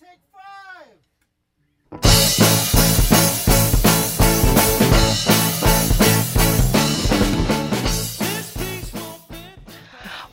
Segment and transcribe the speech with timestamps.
[0.00, 0.98] take five.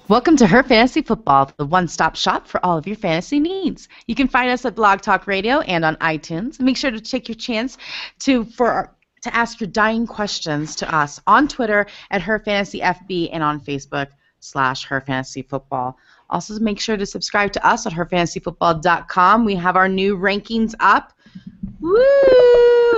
[0.08, 3.88] Welcome to Her Fantasy Football, the one-stop shop for all of your fantasy needs.
[4.08, 6.60] You can find us at Blog Talk Radio and on iTunes.
[6.60, 7.78] Make sure to take your chance
[8.20, 13.30] to for to ask your dying questions to us on Twitter at Her Fantasy FB
[13.32, 14.08] and on Facebook
[14.40, 15.98] slash Her Fantasy Football.
[16.32, 19.44] Also, make sure to subscribe to us at HerFantasyFootball.com.
[19.46, 21.12] We have our new rankings up.
[21.82, 22.02] Woo!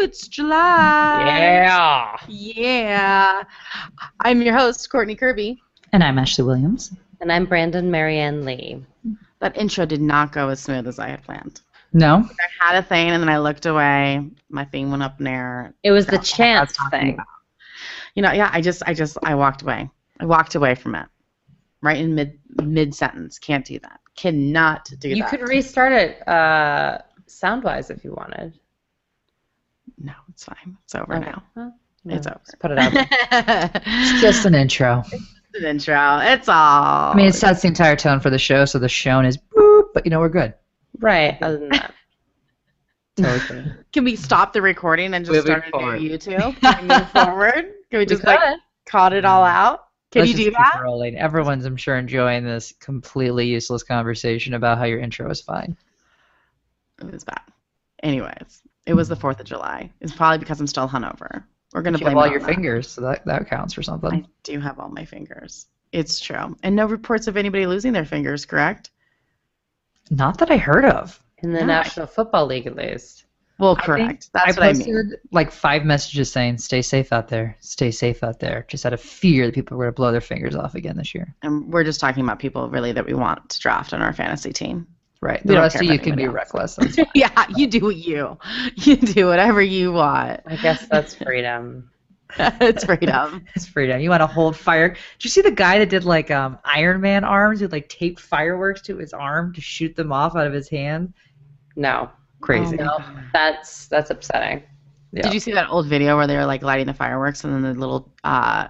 [0.01, 1.23] It's July.
[1.25, 2.15] Yeah.
[2.27, 3.43] Yeah.
[4.19, 5.61] I'm your host, Courtney Kirby.
[5.93, 6.93] And I'm Ashley Williams.
[7.21, 8.83] And I'm Brandon Marianne Lee.
[9.39, 11.61] That intro did not go as smooth as I had planned.
[11.93, 12.27] No?
[12.61, 14.29] I had a thing and then I looked away.
[14.49, 15.73] My thing went up in air.
[15.83, 17.13] It was the That's what I was chance thing.
[17.13, 17.27] about.
[18.15, 19.89] You know, yeah, I just I just I walked away.
[20.19, 21.05] I walked away from it.
[21.83, 23.37] Right in mid mid sentence.
[23.37, 23.99] Can't do that.
[24.15, 25.31] Cannot do You that.
[25.33, 28.57] You could restart it uh, sound-wise if you wanted.
[29.99, 30.77] No, it's fine.
[30.85, 31.25] It's over Okay.
[31.29, 31.43] now.
[31.55, 31.75] Well,
[32.05, 32.39] It's over.
[32.45, 32.93] just Put it out.
[33.85, 35.03] It's just an intro.
[35.11, 35.23] It's
[35.55, 36.19] an intro.
[36.21, 39.25] It's all I mean, it sets the entire tone for the show, so the shown
[39.25, 40.53] is boop, but you know, we're good.
[40.99, 41.37] right.
[41.41, 41.93] Other than that.
[43.17, 43.65] Totally.
[43.91, 45.95] Can we stop the recording and just Moving start forward.
[45.95, 46.59] a new YouTube?
[46.61, 47.73] Can we move forward?
[47.91, 49.82] Can we just We like cut it all out?
[50.13, 50.81] Can Let's you just do keep that?
[50.83, 51.17] Rolling.
[51.17, 55.75] Everyone's, I'm sure, enjoying this completely useless conversation about how your intro is fine.
[57.01, 57.41] It was bad.
[58.03, 59.89] Anyways, it was the Fourth of July.
[60.01, 61.43] It's probably because I'm still hungover.
[61.73, 62.45] We're gonna You blame have all your that.
[62.47, 64.13] fingers, so that, that counts for something.
[64.13, 65.65] I do have all my fingers.
[65.91, 68.45] It's true, and no reports of anybody losing their fingers.
[68.45, 68.91] Correct?
[70.11, 71.19] Not that I heard of.
[71.39, 73.25] In the No, I- National Football League, at least.
[73.63, 74.23] Well, correct.
[74.23, 75.13] think That's I what I posted mean.
[75.31, 77.55] like five messages saying, "Stay safe out there.
[77.59, 80.21] Stay safe out there." Just out of fear that people were going to blow their
[80.21, 81.33] fingers off again this year.
[81.41, 84.53] And we're just talking about people really that we want to draft on our fantasy
[84.53, 84.87] team.
[85.21, 85.41] Right.
[85.45, 86.33] The rest of you can be else.
[86.33, 86.75] reckless.
[86.75, 87.05] That's fine.
[87.15, 88.37] yeah, you do what you.
[88.75, 90.41] You do whatever you want.
[90.45, 91.89] I guess that's freedom.
[92.37, 93.45] it's freedom.
[93.55, 94.01] It's freedom.
[94.01, 94.89] You want to hold fire.
[94.89, 98.19] Did you see the guy that did like um, Iron Man arms who like taped
[98.19, 101.13] fireworks to his arm to shoot them off out of his hand?
[101.75, 102.09] No.
[102.43, 102.77] Crazy.
[102.79, 103.19] Oh my No.
[103.33, 104.63] That's that's upsetting.
[105.11, 105.23] Yeah.
[105.23, 107.61] Did you see that old video where they were like lighting the fireworks and then
[107.61, 108.67] the little uh,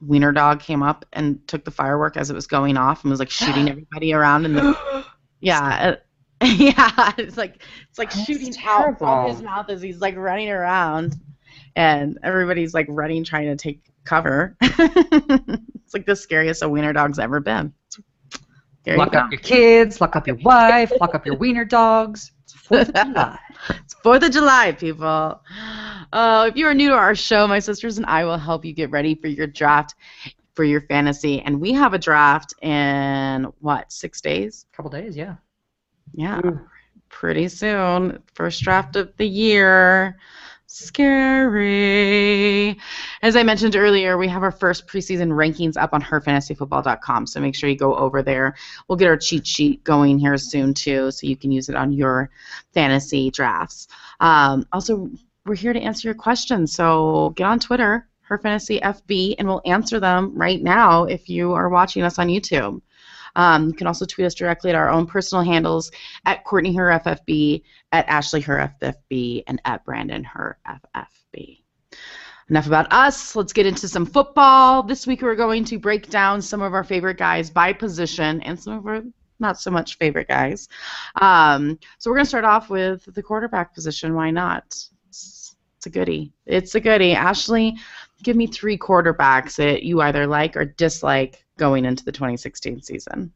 [0.00, 3.20] wiener dog came up and took the firework as it was going off and was
[3.20, 5.04] like shooting everybody around in the
[5.40, 5.96] yeah
[6.40, 10.16] uh, yeah it's like it's like That's shooting out from his mouth as he's like
[10.16, 11.16] running around
[11.76, 14.56] and everybody's like running trying to take cover.
[14.60, 17.72] it's like the scariest a wiener dog's ever been.
[18.84, 19.18] There Lock go.
[19.18, 22.32] up your kids, lock up your wife, lock up your wiener dogs.
[22.70, 23.38] It's Fourth of July.
[23.84, 25.40] It's Fourth of July, people.
[26.12, 28.72] Uh, if you are new to our show, my sisters and I will help you
[28.72, 29.94] get ready for your draft,
[30.54, 34.66] for your fantasy, and we have a draft in what six days?
[34.72, 35.36] A couple days, yeah.
[36.14, 36.66] Yeah, Mm.
[37.08, 38.22] pretty soon.
[38.34, 40.18] First draft of the year.
[40.80, 42.76] Scary.
[43.22, 47.54] As I mentioned earlier, we have our first preseason rankings up on herfantasyfootball.com, so make
[47.54, 48.54] sure you go over there.
[48.88, 51.92] We'll get our cheat sheet going here soon too, so you can use it on
[51.92, 52.30] your
[52.72, 53.88] fantasy drafts.
[54.20, 55.10] Um, also,
[55.44, 60.32] we're here to answer your questions, so get on Twitter, herfantasyfb, and we'll answer them
[60.34, 62.80] right now if you are watching us on YouTube.
[63.36, 65.90] Um, you can also tweet us directly at our own personal handles
[66.26, 71.62] at Courtney Her FFB, at Ashley Her FFB, and at Brandon Her FFB.
[72.48, 73.36] Enough about us.
[73.36, 74.82] Let's get into some football.
[74.82, 78.58] This week we're going to break down some of our favorite guys by position and
[78.58, 79.02] some of our
[79.40, 80.68] not so much favorite guys.
[81.20, 84.14] Um, so we're going to start off with the quarterback position.
[84.14, 84.64] Why not?
[85.08, 86.32] It's, a goodie.
[86.44, 87.14] It's a goodie.
[87.14, 87.76] Ashley,
[88.22, 93.32] give me three quarterbacks that you either like or dislike going into the 2016 season.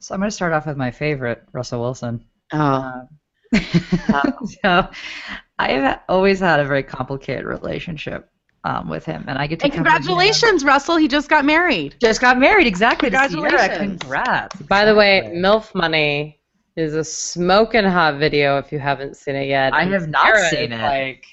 [0.00, 2.24] So I'm going to start off with my favorite, Russell Wilson.
[2.52, 3.02] Oh,
[4.64, 4.88] so
[5.58, 8.30] I've always had a very complicated relationship
[8.64, 10.96] um, with him, and I get to and come to him- congratulations, Russell.
[10.96, 11.96] He just got married.
[12.00, 13.10] Just got married, exactly.
[13.10, 14.00] Congratulations.
[14.00, 14.56] Congrats.
[14.62, 16.40] By the way, MILF Money
[16.76, 19.74] is a smoking hot video if you haven't seen it yet.
[19.74, 20.80] I have not Ciara seen it.
[20.80, 21.26] Like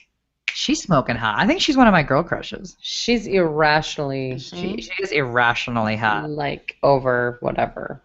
[0.55, 1.35] she's smoking hot.
[1.37, 2.77] I think she's one of my girl crushes.
[2.79, 6.29] she's irrationally She, she is irrationally hot.
[6.29, 8.01] like over whatever.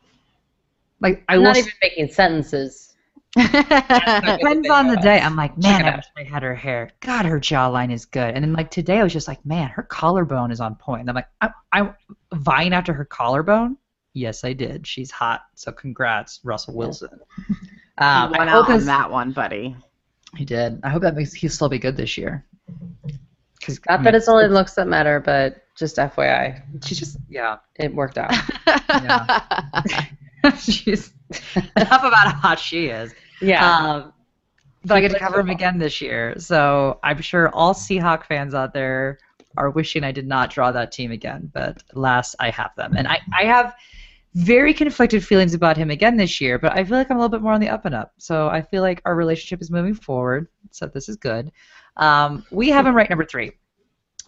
[1.01, 2.89] Like I I'm not even making sentences.
[3.37, 5.21] Depends on the day.
[5.21, 5.97] I'm like, man, I out.
[5.99, 6.91] wish I had her hair.
[6.99, 8.35] God, her jawline is good.
[8.35, 11.03] And then like today, I was just like, man, her collarbone is on point.
[11.03, 11.95] And I'm like, I, I'm
[12.35, 13.77] vying after her collarbone.
[14.15, 14.85] Yes, I did.
[14.85, 15.43] She's hot.
[15.55, 17.11] So congrats, Russell Wilson.
[17.99, 19.77] Um, you I won hope out on that one, buddy.
[20.37, 20.81] He did.
[20.83, 22.45] I hope that makes he'll still be good this year.
[23.59, 27.59] Because Not that it's only looks that matter, but just FYI, she's just yeah.
[27.77, 28.33] it worked out.
[30.59, 31.13] She's
[31.77, 33.15] enough about how hot she is.
[33.41, 33.77] Yeah.
[33.77, 34.13] Um,
[34.85, 38.55] but I get to cover him again this year, so I'm sure all Seahawk fans
[38.55, 39.19] out there
[39.59, 41.51] are wishing I did not draw that team again.
[41.53, 43.75] But alas, I have them, and I, I have
[44.35, 46.59] very conflicted feelings about him again this year.
[46.59, 48.49] But I feel like I'm a little bit more on the up and up, so
[48.49, 50.49] I feel like our relationship is moving forward.
[50.71, 51.51] So this is good.
[51.97, 53.53] Um, we have him right number three,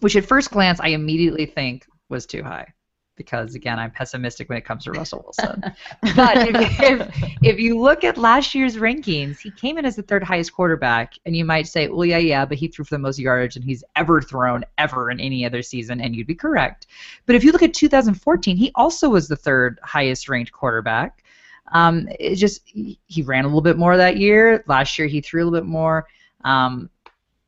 [0.01, 2.73] which at first glance I immediately think was too high
[3.15, 5.61] because again I'm pessimistic when it comes to Russell Wilson.
[6.15, 10.01] but if, if, if you look at last year's rankings, he came in as the
[10.01, 12.99] third highest quarterback, and you might say, well, yeah, yeah, but he threw for the
[12.99, 16.87] most yardage and he's ever thrown ever in any other season, and you'd be correct.
[17.25, 21.23] But if you look at 2014, he also was the third highest ranked quarterback.
[21.71, 24.63] Um, it just he ran a little bit more that year.
[24.67, 26.07] Last year he threw a little bit more.
[26.43, 26.89] Um,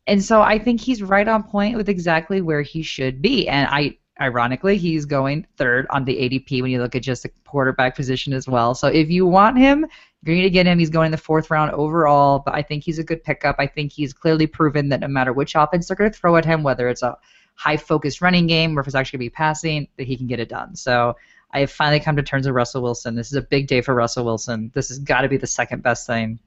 [0.07, 3.47] and so I think he's right on point with exactly where he should be.
[3.47, 7.29] And I ironically, he's going third on the ADP when you look at just the
[7.45, 8.73] quarterback position as well.
[8.73, 9.85] So if you want him,
[10.23, 10.79] you're going to get him.
[10.79, 13.57] He's going in the fourth round overall, but I think he's a good pickup.
[13.59, 16.45] I think he's clearly proven that no matter which offense they're going to throw at
[16.45, 17.17] him, whether it's a
[17.55, 20.27] high focused running game or if it's actually going to be passing, that he can
[20.27, 20.75] get it done.
[20.75, 21.15] So
[21.51, 23.15] I have finally come to terms with Russell Wilson.
[23.15, 24.71] This is a big day for Russell Wilson.
[24.73, 26.39] This has got to be the second best thing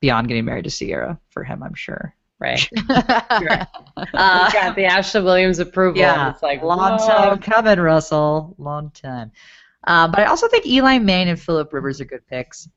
[0.00, 2.14] beyond getting married to Ciara for him, I'm sure.
[2.38, 2.68] Right.
[2.88, 3.66] uh,
[4.52, 6.00] got the Ashley Williams approval.
[6.00, 7.06] Yeah, It's like long whoa.
[7.06, 8.54] time coming, Russell.
[8.58, 9.32] Long time.
[9.86, 12.68] Uh, but I also think Eli Manning and Philip Rivers are good picks.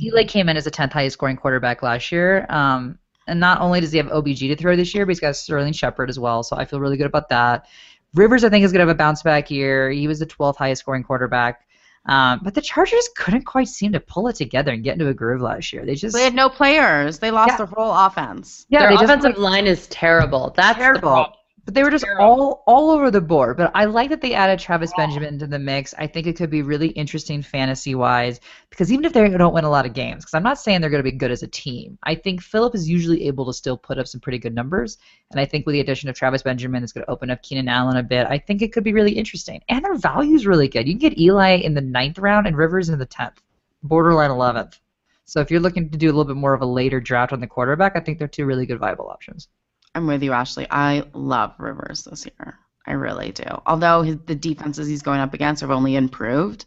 [0.00, 2.46] Eli came in as the 10th highest scoring quarterback last year.
[2.48, 5.36] Um, and not only does he have OBJ to throw this year, but he's got
[5.36, 6.42] Sterling Shepard as well.
[6.42, 7.66] So I feel really good about that.
[8.14, 9.90] Rivers, I think, is going to have a bounce back year.
[9.90, 11.67] He was the 12th highest scoring quarterback.
[12.06, 15.14] Um, but the Chargers couldn't quite seem to pull it together and get into a
[15.14, 15.84] groove last year.
[15.84, 17.18] They just They had no players.
[17.18, 17.56] They lost Yeah.
[17.58, 18.64] their whole offense.
[18.70, 20.52] yeah, Their they just offensive line is terrible.
[20.56, 21.32] That's the terrible.
[21.68, 23.58] But they were just all all over the board.
[23.58, 25.92] But I like that they added Travis Benjamin into the mix.
[25.98, 29.64] I think it could be really interesting fantasy wise because even if they don't win
[29.66, 31.46] a lot of games, because I'm not saying they're going to be good as a
[31.46, 34.96] team, I think Philip is usually able to still put up some pretty good numbers.
[35.30, 37.68] And I think with the addition of Travis Benjamin, it's going to open up Keenan
[37.68, 38.26] Allen a bit.
[38.26, 39.60] I think it could be really interesting.
[39.68, 40.88] And their value is really good.
[40.88, 43.42] You can get Eli in the ninth round and Rivers in the tenth,
[43.82, 44.80] borderline eleventh.
[45.26, 47.40] So if you're looking to do a little bit more of a later draft on
[47.40, 49.48] the quarterback, I think they're two really good viable options.
[49.98, 50.66] I'm with you, Ashley.
[50.70, 52.58] I love Rivers this year.
[52.86, 53.44] I really do.
[53.66, 56.64] Although his, the defenses he's going up against have only improved,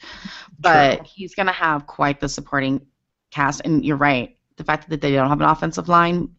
[0.59, 1.05] but True.
[1.15, 2.85] he's going to have quite the supporting
[3.31, 3.61] cast.
[3.63, 4.37] And you're right.
[4.57, 6.35] The fact that they don't have an offensive line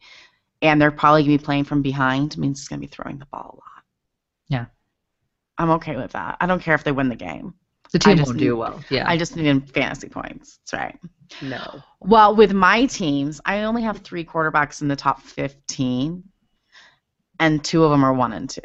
[0.60, 3.18] and they're probably going to be playing from behind means he's going to be throwing
[3.18, 3.84] the ball a lot.
[4.48, 4.66] Yeah.
[5.58, 6.36] I'm okay with that.
[6.40, 7.54] I don't care if they win the game.
[7.92, 8.84] The team won't need- do well.
[8.90, 9.08] Yeah.
[9.08, 10.60] I just need fantasy points.
[10.70, 10.98] That's right.
[11.40, 11.80] No.
[12.00, 16.22] Well, with my teams, I only have three quarterbacks in the top 15,
[17.42, 18.60] and two of them are one and two.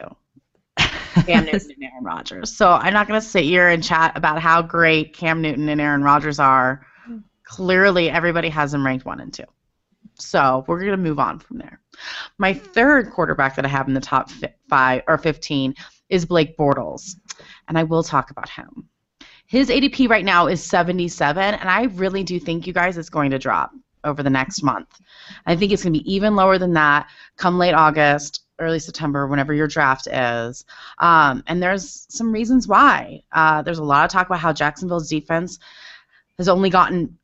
[1.26, 2.56] Cam Newton and Aaron Rodgers.
[2.56, 5.82] So I'm not going to sit here and chat about how great Cam Newton and
[5.82, 6.86] Aaron Rodgers are.
[7.44, 9.46] Clearly, everybody has them ranked one and two.
[10.20, 11.80] So we're going to move on from there.
[12.38, 15.74] My third quarterback that I have in the top fi- five or 15
[16.10, 17.16] is Blake Bortles,
[17.68, 18.88] and I will talk about him.
[19.48, 23.32] His ADP right now is 77, and I really do think you guys it's going
[23.32, 23.72] to drop
[24.04, 25.00] over the next month.
[25.46, 27.08] I think it's going to be even lower than that
[27.38, 30.66] come late August, early September, whenever your draft is.
[30.98, 33.24] Um, and there's some reasons why.
[33.32, 35.60] Uh, there's a lot of talk about how Jacksonville's defense
[36.38, 37.18] has only gotten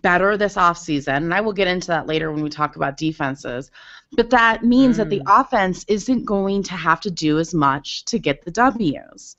[0.00, 3.70] better this offseason, and I will get into that later when we talk about defenses.
[4.12, 8.18] But that means that the offense isn't going to have to do as much to
[8.18, 9.36] get the W's.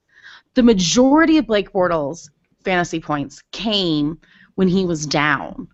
[0.56, 2.30] The majority of Blake Bortles'
[2.64, 4.20] fantasy points came
[4.56, 5.68] when he was down.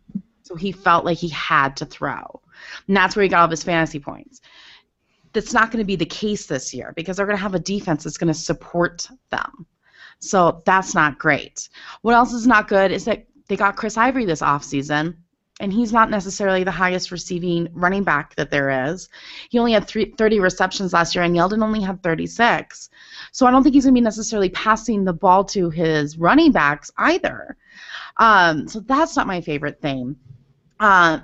[0.43, 2.41] So he felt like he had to throw.
[2.87, 4.41] And that's where he got all of his fantasy points.
[5.33, 7.59] That's not going to be the case this year because they're going to have a
[7.59, 9.65] defense that's going to support them.
[10.19, 11.69] So that's not great.
[12.01, 15.15] What else is not good is that they got Chris Ivory this offseason,
[15.59, 19.09] and he's not necessarily the highest receiving running back that there is.
[19.49, 22.89] He only had three, 30 receptions last year, and Yeldon only had 36.
[23.31, 26.51] So I don't think he's going to be necessarily passing the ball to his running
[26.51, 27.57] backs either.
[28.17, 30.15] Um, so that's not my favorite thing.
[30.79, 31.19] Uh,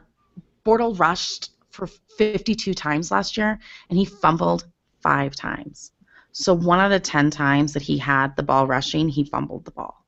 [0.65, 4.65] Bortle rushed for 52 times last year, and he fumbled
[5.01, 5.91] five times.
[6.31, 9.71] So one out of 10 times that he had the ball rushing, he fumbled the
[9.71, 10.05] ball.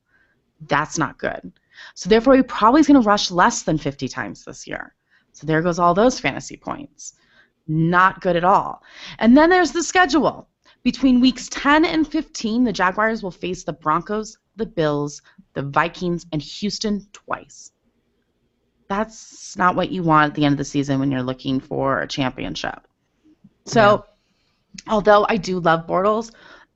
[0.61, 1.51] That's not good.
[1.93, 4.95] So therefore, he probably is going to rush less than 50 times this year.
[5.33, 7.13] So there goes all those fantasy points.
[7.67, 8.81] Not good at all.
[9.19, 10.49] And then there's the schedule.
[10.83, 15.21] Between weeks 10 and 15, the Jaguars will face the Broncos, the Bills,
[15.53, 17.71] the Vikings, and Houston twice.
[18.87, 22.01] That's not what you want at the end of the season when you're looking for
[22.01, 22.87] a championship.
[23.65, 24.05] So,
[24.87, 26.31] although I do love Bortles,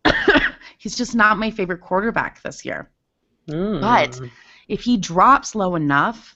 [0.78, 2.90] he's just not my favorite quarterback this year.
[3.48, 3.82] Mm.
[3.82, 4.20] But
[4.68, 6.36] If he drops low enough,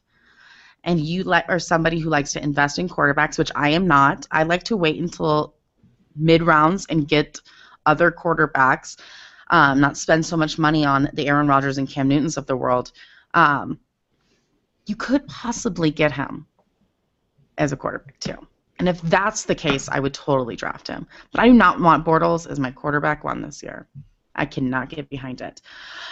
[0.85, 4.27] and you like are somebody who likes to invest in quarterbacks, which I am not.
[4.31, 5.55] I like to wait until
[6.15, 7.41] mid rounds and get
[7.85, 8.97] other quarterbacks,
[9.49, 12.55] um, not spend so much money on the Aaron Rodgers and Cam Newtons of the
[12.55, 12.91] world.
[13.33, 13.79] Um,
[14.85, 16.45] you could possibly get him
[17.57, 18.47] as a quarterback too.
[18.79, 21.07] And if that's the case, I would totally draft him.
[21.31, 23.87] But I do not want Bortles as my quarterback one this year.
[24.35, 25.61] I cannot get behind it.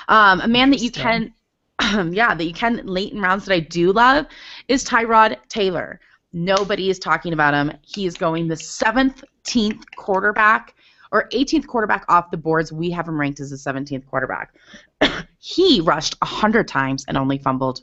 [0.07, 1.33] Um, a man that you can,
[2.11, 4.27] yeah, that you can late in rounds that I do love
[4.69, 5.99] is Tyrod Taylor.
[6.31, 7.77] Nobody is talking about him.
[7.81, 10.73] He is going the 17th quarterback
[11.11, 12.71] or 18th quarterback off the boards.
[12.71, 14.55] We have him ranked as the 17th quarterback.
[15.37, 17.81] he rushed 100 times and only fumbled.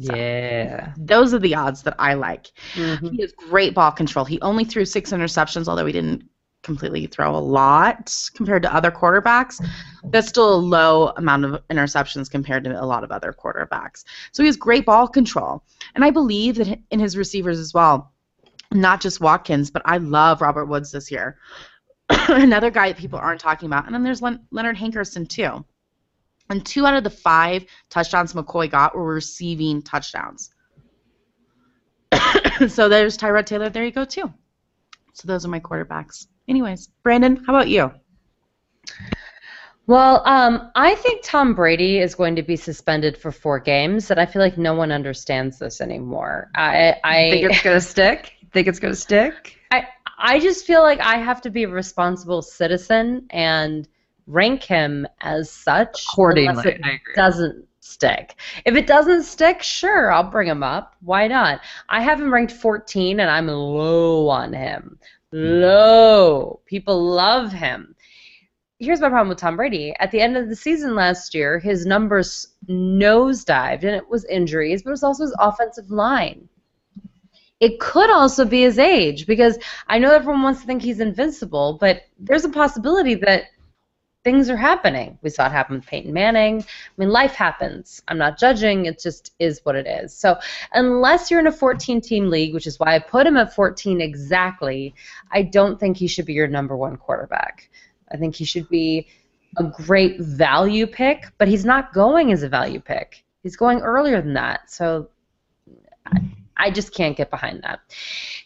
[0.00, 0.92] So, yeah.
[0.98, 2.52] Those are the odds that I like.
[2.74, 3.08] Mm-hmm.
[3.08, 4.24] He has great ball control.
[4.24, 6.28] He only threw six interceptions, although he didn't
[6.62, 9.64] completely throw a lot compared to other quarterbacks.
[10.10, 14.04] That's still a low amount of interceptions compared to a lot of other quarterbacks.
[14.32, 15.62] So he has great ball control.
[15.94, 18.12] And I believe that in his receivers as well,
[18.72, 21.38] not just Watkins, but I love Robert Woods this year.
[22.08, 23.86] Another guy that people aren't talking about.
[23.86, 25.64] And then there's Len- Leonard Hankerson, too.
[26.48, 30.50] And two out of the five touchdowns McCoy got were receiving touchdowns.
[32.68, 33.68] so there's Tyrod Taylor.
[33.68, 34.32] There you go, too.
[35.12, 36.26] So those are my quarterbacks.
[36.48, 37.90] Anyways, Brandon, how about you?
[39.86, 44.18] Well, um, I think Tom Brady is going to be suspended for four games, and
[44.18, 46.50] I feel like no one understands this anymore.
[46.56, 48.32] I, I think it's gonna stick.
[48.52, 49.58] Think it's gonna stick.
[49.70, 49.86] I,
[50.18, 53.88] I just feel like I have to be a responsible citizen and
[54.26, 56.04] rank him as such.
[56.12, 57.14] Accordingly, it I agree.
[57.14, 58.34] doesn't stick.
[58.64, 60.96] If it doesn't stick, sure, I'll bring him up.
[61.02, 61.60] Why not?
[61.88, 64.98] I have him ranked 14, and I'm low on him.
[65.32, 65.38] Hmm.
[65.38, 66.60] Low.
[66.66, 67.94] People love him.
[68.78, 69.94] Here's my problem with Tom Brady.
[70.00, 74.82] At the end of the season last year, his numbers nosedived, and it was injuries,
[74.82, 76.48] but it was also his offensive line.
[77.58, 81.78] It could also be his age, because I know everyone wants to think he's invincible,
[81.80, 83.44] but there's a possibility that
[84.26, 85.16] things are happening.
[85.22, 86.60] We saw it happen with Peyton Manning.
[86.60, 86.64] I
[86.96, 88.02] mean, life happens.
[88.08, 88.86] I'm not judging.
[88.86, 90.12] It just is what it is.
[90.12, 90.36] So,
[90.72, 94.00] unless you're in a 14 team league, which is why I put him at 14
[94.00, 94.96] exactly,
[95.30, 97.70] I don't think he should be your number one quarterback.
[98.10, 99.06] I think he should be
[99.58, 103.22] a great value pick, but he's not going as a value pick.
[103.44, 104.68] He's going earlier than that.
[104.68, 105.08] So,
[106.04, 106.18] I,
[106.56, 107.78] I just can't get behind that.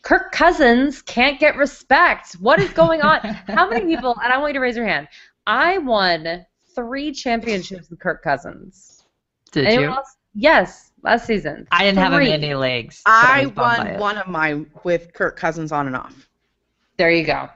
[0.02, 2.34] Kirk Cousins can't get respect.
[2.34, 3.20] What is going on?
[3.48, 5.08] How many people, and I want you to raise your hand,
[5.46, 9.04] I won three championships with Kirk Cousins.
[9.52, 9.90] Did Anyone you?
[9.96, 10.16] else?
[10.34, 11.66] Yes, last season.
[11.72, 12.32] I didn't have him Three.
[12.32, 13.02] in any leagues.
[13.04, 15.96] but I I was bummed by won one of mine with Kirk Cousins on and
[15.96, 16.28] off.
[16.98, 17.48] There you go.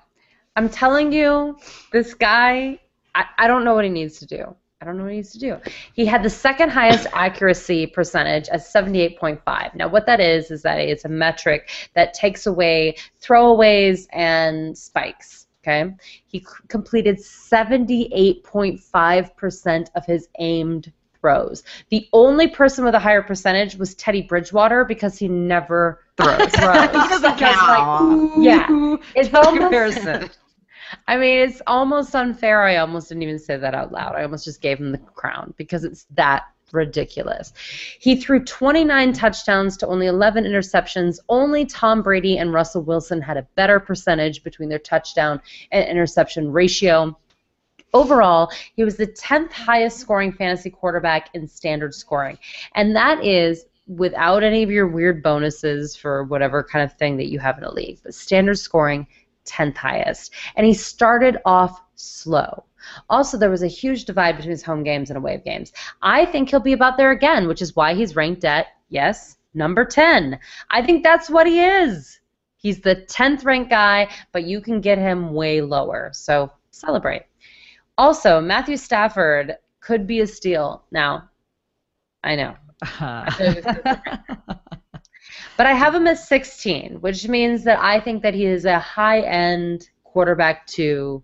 [0.57, 1.59] I'm telling you,
[1.93, 2.79] this guy,
[3.15, 4.55] I, I don't know what he needs to do.
[4.81, 5.57] I don't know what he needs to do.
[5.95, 9.75] He had the second highest accuracy percentage at 78.5.
[9.75, 15.47] Now, what that is, is that it's a metric that takes away throwaways and spikes.
[15.65, 15.95] Okay?
[16.27, 21.63] He c- completed 78.5% of his aimed throws.
[21.89, 26.37] The only person with a higher percentage was Teddy Bridgewater because he never Throws.
[26.55, 26.93] throws.
[26.93, 28.97] doesn't Because, like, yeah.
[29.17, 30.29] It's tough almost comparison.
[31.09, 32.63] I mean, it's almost unfair.
[32.63, 34.15] I almost didn't even say that out loud.
[34.15, 37.53] I almost just gave him the crown because it's that ridiculous.
[37.99, 41.19] He threw 29 touchdowns to only 11 interceptions.
[41.29, 45.41] Only Tom Brady and Russell Wilson had a better percentage between their touchdown
[45.73, 47.17] and interception ratio.
[47.93, 52.39] Overall, he was the 10th highest scoring fantasy quarterback in standard scoring.
[52.75, 57.31] And that is without any of your weird bonuses for whatever kind of thing that
[57.31, 58.01] you have in a league.
[58.03, 59.07] But standard scoring,
[59.47, 60.33] 10th highest.
[60.57, 62.65] And he started off slow.
[63.09, 65.73] Also, there was a huge divide between his home games and away games.
[66.03, 69.85] I think he'll be about there again, which is why he's ranked at, yes, number
[69.85, 70.39] 10.
[70.71, 72.21] I think that's what he is.
[72.57, 76.11] He's the 10th ranked guy, but you can get him way lower.
[76.13, 77.27] So celebrate.
[77.99, 80.85] Also, Matthew Stafford could be a steal.
[80.91, 81.31] Now,
[82.23, 82.57] I know.
[85.57, 88.79] But I have him as 16, which means that I think that he is a
[88.79, 91.23] high end quarterback two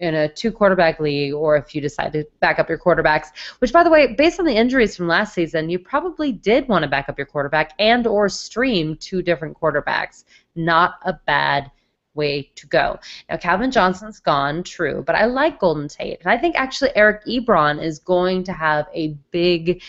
[0.00, 3.28] in a two quarterback league, or if you decide to back up your quarterbacks,
[3.60, 6.82] which by the way, based on the injuries from last season, you probably did want
[6.82, 10.24] to back up your quarterback and or stream two different quarterbacks.
[10.56, 11.70] Not a bad
[12.14, 12.98] way to go.
[13.28, 16.20] Now Calvin Johnson's gone, true, but I like Golden Tate.
[16.20, 19.82] And I think actually Eric Ebron is going to have a big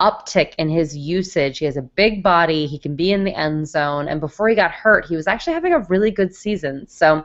[0.00, 1.58] uptick in his usage.
[1.58, 2.66] He has a big body.
[2.66, 4.08] He can be in the end zone.
[4.08, 6.86] And before he got hurt, he was actually having a really good season.
[6.88, 7.24] So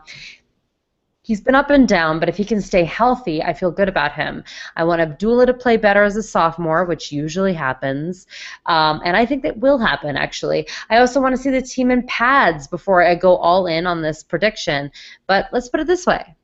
[1.30, 4.14] He's been up and down, but if he can stay healthy, I feel good about
[4.14, 4.44] him.
[4.76, 8.26] I want Abdullah to play better as a sophomore, which usually happens,
[8.66, 10.68] um, and I think that will happen actually.
[10.90, 14.02] I also want to see the team in pads before I go all in on
[14.02, 14.90] this prediction.
[15.28, 16.36] But let's put it this way: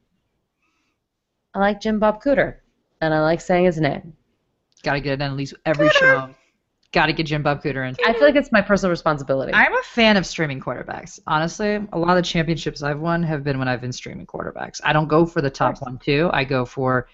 [1.55, 2.57] I like Jim Bob Cooter,
[3.01, 4.13] and I like saying his name.
[4.83, 6.29] Got to get it in at least every show.
[6.95, 7.93] Got to get Jim Bob Cooter in.
[8.05, 9.53] I feel like it's my personal responsibility.
[9.53, 11.19] I'm a fan of streaming quarterbacks.
[11.27, 14.79] Honestly, a lot of the championships I've won have been when I've been streaming quarterbacks.
[14.81, 16.29] I don't go for the top one, two.
[16.31, 17.09] I go for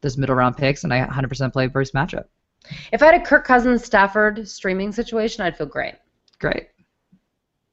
[0.00, 2.24] those middle round picks, and I 100% play first matchup.
[2.92, 5.96] if I had a Kirk Cousins Stafford streaming situation, I'd feel great.
[6.38, 6.68] Great.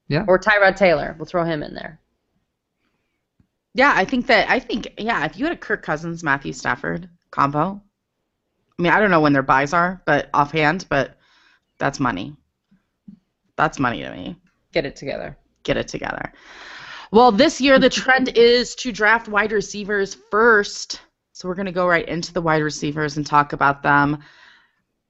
[0.09, 0.25] Yeah.
[0.27, 1.15] Or Tyrod Taylor.
[1.17, 2.01] We'll throw him in there.
[3.73, 7.09] Yeah, I think that I think yeah, if you had a Kirk Cousins Matthew Stafford
[7.31, 7.81] combo,
[8.77, 11.17] I mean I don't know when their buys are, but offhand, but
[11.83, 12.33] that's money.
[13.57, 14.37] That's money to me.
[14.71, 15.37] Get it together.
[15.63, 16.31] Get it together.
[17.11, 21.01] Well, this year the trend is to draft wide receivers first.
[21.33, 24.23] So we're going to go right into the wide receivers and talk about them.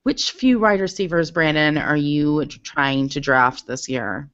[0.02, 4.32] Which few wide receivers, Brandon, are you trying to draft this year?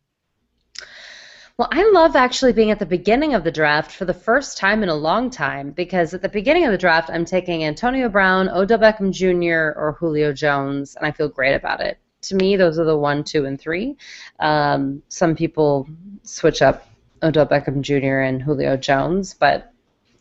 [1.58, 4.82] Well, I love actually being at the beginning of the draft for the first time
[4.82, 8.48] in a long time because at the beginning of the draft, I'm taking Antonio Brown,
[8.48, 12.00] Odell Beckham Jr., or Julio Jones, and I feel great about it.
[12.24, 13.98] To me, those are the one, two, and three.
[14.40, 15.88] Um, some people
[16.24, 16.88] switch up
[17.24, 18.20] Odell Beckham Jr.
[18.20, 19.74] and Julio Jones, but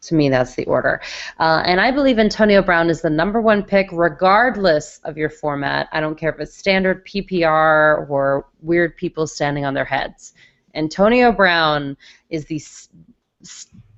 [0.03, 1.01] to me, that's the order.
[1.41, 5.89] Uh, and I believe Antonio Brown is the number one pick, regardless of your format.
[5.93, 10.35] I don't care if it's standard PPR or weird people standing on their heads.
[10.75, 11.97] Antonio Brown
[12.31, 12.63] is the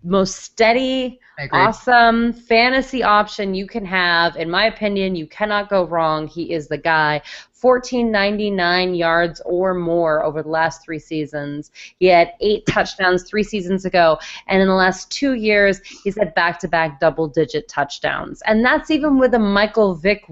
[0.03, 1.21] most steady,
[1.53, 4.37] awesome fantasy option you can have.
[4.37, 6.27] In my opinion, you cannot go wrong.
[6.27, 7.23] He is the guy.
[7.61, 11.71] 1499 yards or more over the last three seasons.
[11.99, 16.35] He had eight touchdowns three seasons ago, and in the last two years, he's had
[16.35, 18.41] back-to-back double-digit touchdowns.
[18.47, 20.25] And that's even with a Michael Vick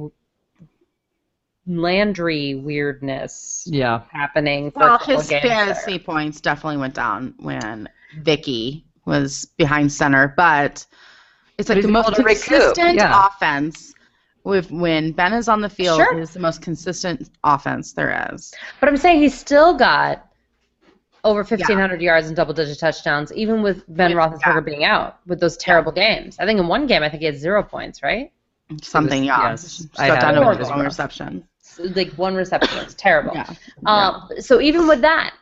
[1.67, 4.01] Landry weirdness Yeah.
[4.11, 4.71] happening.
[4.71, 5.51] For Well, his games there.
[5.51, 7.91] fantasy points definitely went down when
[8.23, 10.85] Vicky was behind center, but
[11.59, 13.27] it's like he's the most able to recoup, consistent yeah.
[13.27, 13.95] offense.
[14.45, 16.19] With when Ben is on the field, Sure.
[16.19, 18.55] is the most consistent offense there is.
[18.81, 20.25] But I'm saying he's still got
[21.25, 25.57] over 1,500 yards and double-digit touchdowns, even with Ben With- Roethlisberger being out with those
[25.57, 26.39] terrible games.
[26.39, 28.33] I think in one game, I think he had zero points, right?
[28.81, 29.51] Something, yeah.
[29.51, 31.47] yes, Just I got had down it to as his own reception.
[31.79, 32.79] Like one reception.
[32.79, 33.35] It's terrible.
[33.35, 33.53] Yeah.
[33.87, 35.35] Um, so even with that,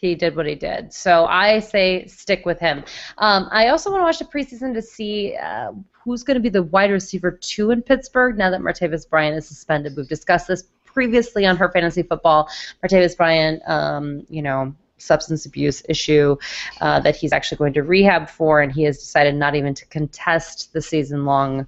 [0.00, 0.92] he did what he did.
[0.92, 2.84] So I say stick with him.
[3.18, 6.48] Um, I also want to watch the preseason to see uh, who's going to be
[6.48, 9.96] the wide receiver two in Pittsburgh now that Martavis Bryant is suspended.
[9.96, 12.48] We've discussed this previously on her fantasy football.
[12.82, 14.74] Martavis Bryant, um, you know.
[15.02, 16.36] Substance abuse issue
[16.82, 19.86] uh, that he's actually going to rehab for, and he has decided not even to
[19.86, 21.66] contest the season long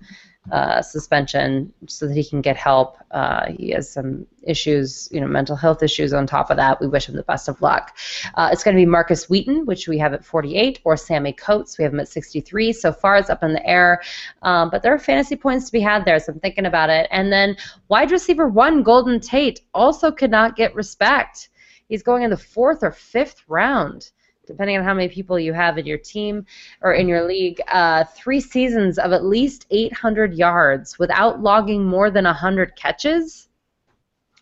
[0.51, 2.97] uh, suspension so that he can get help.
[3.13, 6.81] Uh, he has some issues, you know, mental health issues on top of that.
[6.81, 7.97] We wish him the best of luck.
[8.35, 11.79] Uh, it's going to be Markus Wheaton, which we have at 48, or Sammie Coates.
[11.79, 12.73] We have him at 63.
[12.73, 14.03] So far, it's up in the air.
[14.43, 17.07] Um, but there are fantasy points to be had there, so I'm thinking about it.
[17.13, 17.57] And then
[17.89, 21.51] wide receiver one, Golden Tate, also could not get respect.
[21.89, 24.11] He's going in the fourth or fifth round
[24.47, 26.47] depending on how many people you have in your team
[26.81, 32.11] or in your league, uh, three seasons of at least 800 yards without logging more
[32.11, 33.49] than 100 catches,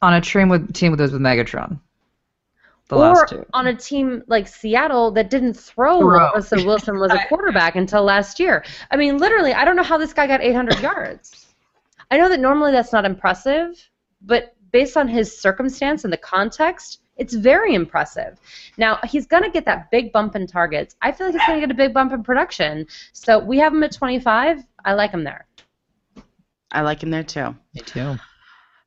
[0.02, 1.78] On a team with team with those with Megatron.
[2.88, 3.46] The or last two.
[3.52, 6.32] on a team like Seattle that didn't throw Throw.
[6.32, 8.64] Russell Wilson was a quarterback until last year.
[8.90, 11.46] I mean, literally, I don't know how this guy got 800 yards.
[12.10, 13.76] I know that normally that's not impressive,
[14.20, 18.40] but based on his circumstance and the context, it's very impressive.
[18.78, 20.96] Now, he's going to get that big bump in targets.
[21.02, 22.86] I feel like he's going to get a big bump in production.
[23.12, 24.64] So we have him at 25.
[24.84, 25.46] I like him there.
[26.72, 27.54] I like him there too.
[27.74, 28.16] Me too.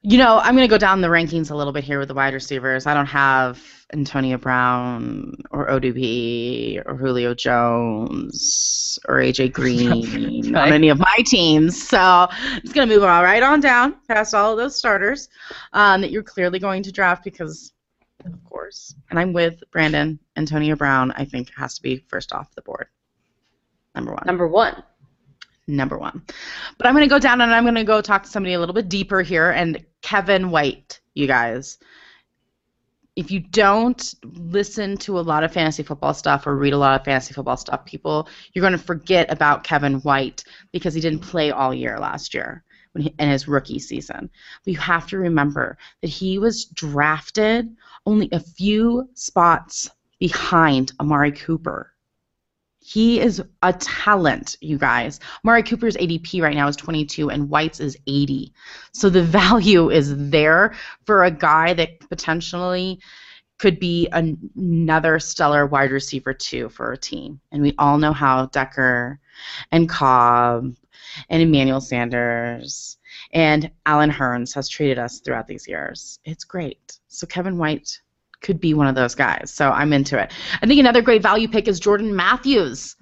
[0.06, 2.13] You know, I'm going to go down the rankings a little bit here with the
[2.13, 2.88] wide receivers.
[2.88, 3.62] I don't have
[3.93, 11.88] Antonio Brown or ODB or Julio Jones or AJ Green on any of my teams.
[11.88, 15.30] So I'm just going to move on right on down past all of those starters
[15.74, 17.72] um, that you're clearly going to draft because,
[18.25, 20.19] of course, and I'm with Brandon.
[20.36, 22.88] Antonio Brown, I think, has to be first off the board.
[23.95, 24.83] Number one Number one.
[25.67, 26.23] number one.
[26.77, 28.59] But I'm going to go down and I'm going to go talk to somebody a
[28.59, 29.51] little bit deeper here.
[29.51, 31.77] And Kevin White, you guys,
[33.15, 36.99] if you don't listen to a lot of fantasy football stuff or read a lot
[36.99, 41.19] of fantasy football stuff, people, you're going to forget about Kevin White because he didn't
[41.19, 44.31] play all year last year when he, in his rookie season.
[44.65, 49.89] But you have to remember that he was drafted only a few spots
[50.19, 51.93] behind Amari Cooper.
[52.79, 55.21] He is a talent, you guys.
[55.43, 58.53] Mari Cooper's ADP right now is 22 and White's is 80.
[58.91, 62.99] So the value is there for a guy that potentially
[63.57, 67.39] could be an- another stellar wide receiver too for a team.
[67.53, 69.19] And we all know how Decker
[69.71, 70.75] and Cobb
[71.29, 72.97] and Emmanuel Sanders
[73.32, 76.19] and Allen Hurns has treated us throughout these years.
[76.26, 76.99] It's great.
[77.08, 78.02] So Kevin White
[78.41, 79.52] could be one of those guys.
[79.54, 80.32] So I'm into it.
[80.62, 82.95] I think another great value pick is Jordan Matthews.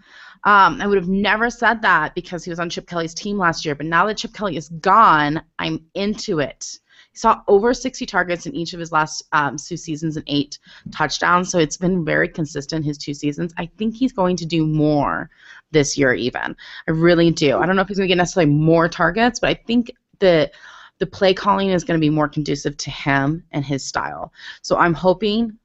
[0.43, 3.63] Um, I would have never said that because he was on Chip Kelly's team last
[3.63, 6.79] year, but now that Chip Kelly is gone, I'm into it.
[7.11, 10.59] He saw over 60 targets in each of his last um, two seasons and eight
[10.91, 13.53] touchdowns, so it's been very consistent his two seasons.
[13.57, 15.29] I think he's going to do more
[15.71, 16.55] this year, even.
[16.87, 17.57] I really do.
[17.57, 20.53] I don't know if he's going to get necessarily more targets, but I think that
[20.99, 24.31] the play calling is going to be more conducive to him and his style.
[24.61, 25.57] So I'm hoping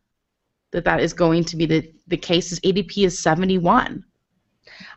[0.72, 2.50] that that is going to be the, the case.
[2.50, 4.04] His ADP is 71.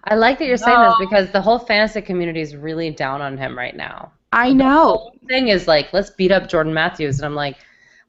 [0.04, 3.38] I like that you're saying this because the whole fantasy community is really down on
[3.38, 4.12] him right now.
[4.32, 4.84] I The know.
[4.98, 7.58] whole thing is like, let's beat up Jordan Matthews, and I'm like,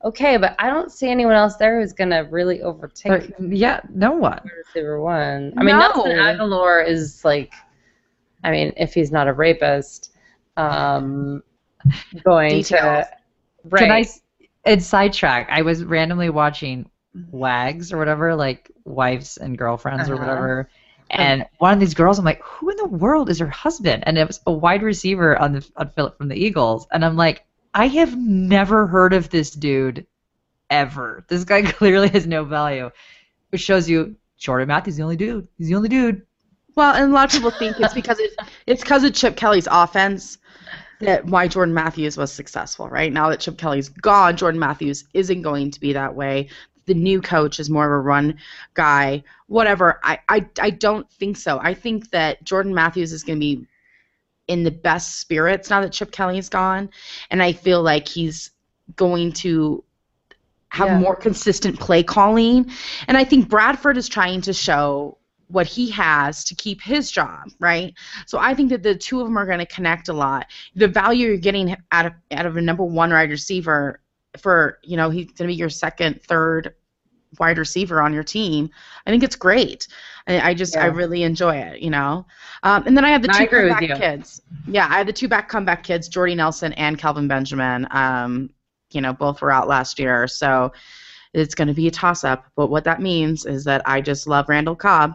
[0.05, 4.13] okay, but I don't see anyone else there who's gonna really overtake But, yeah, no
[4.13, 4.41] one.
[4.67, 5.53] receiver one.
[5.57, 5.89] I mean, No.
[5.89, 7.53] Nelson Agholor is like,
[8.43, 10.13] I mean, if he's not a rapist,
[10.57, 11.43] um,
[12.25, 13.07] going Details.
[13.07, 13.09] to
[13.65, 13.81] right.
[13.83, 14.05] Can I?
[14.65, 15.49] It's sidetrack.
[15.51, 16.91] I was randomly watching
[17.31, 20.23] Wags or whatever, like wives and girlfriends or Uh-huh.
[20.25, 20.69] whatever.
[21.11, 24.05] And one of these girls, I'm like, who in the world is her husband?
[24.07, 26.87] And it was a wide receiver on the on Philip from the Eagles.
[26.93, 27.45] And I'm like,
[27.75, 30.07] I have never heard of this dude
[30.71, 31.25] ever.
[31.29, 32.91] This guy clearly has no value.
[33.51, 35.49] Which shows you Jordan Matthews is the only dude.
[35.59, 36.23] He's the only dude.
[36.77, 38.31] Well, and a lot of people think it's because it,
[38.67, 40.39] it's because of Chip Kelly's offense
[41.01, 43.13] that why Jordan Matthews was successful, right?
[43.13, 46.49] Now that Chip Kelly's gone, Jordan Matthews isn't going to be that way.
[46.91, 48.37] The new coach is more of a run
[48.75, 50.01] guy, whatever.
[50.03, 51.61] I, I, I don't think so.
[51.63, 53.65] I think that Jordan Matthews is going to be
[54.49, 56.91] in the best spirits now that Chip Kelly's gone,
[57.31, 58.51] and I feel like he's
[58.97, 59.85] going to
[60.71, 60.99] have Yeah.
[60.99, 62.69] more consistent play calling.
[63.07, 67.51] And I think Bradford is trying to show what he has to keep his job,
[67.61, 67.95] right?
[68.27, 70.47] So I think that the two of them are going to connect a lot.
[70.75, 74.01] The value you're getting out of out of a number one wide receiver
[74.39, 76.75] for you know he's going to be your second, third
[77.39, 78.71] wide receiver on your team.
[79.07, 79.87] I think it's great.
[80.27, 82.27] I, I just I really enjoy it, you know.
[82.63, 84.43] Um, and then I have the two comeback kids.
[84.67, 87.87] Yeah, I have the two back comeback kids, Jordy Nelson and Kelvin Benjamin.
[87.91, 88.51] Um,
[88.91, 90.73] you know, both were out last year, so
[91.33, 92.47] it's going to be a toss up.
[92.57, 95.15] But what that means is that I just love Randall Cobb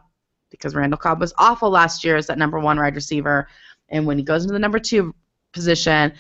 [0.50, 3.48] because Randall Cobb was awful last year as that number one wide receiver,
[3.90, 5.14] and when he goes into the number two
[5.52, 6.14] position,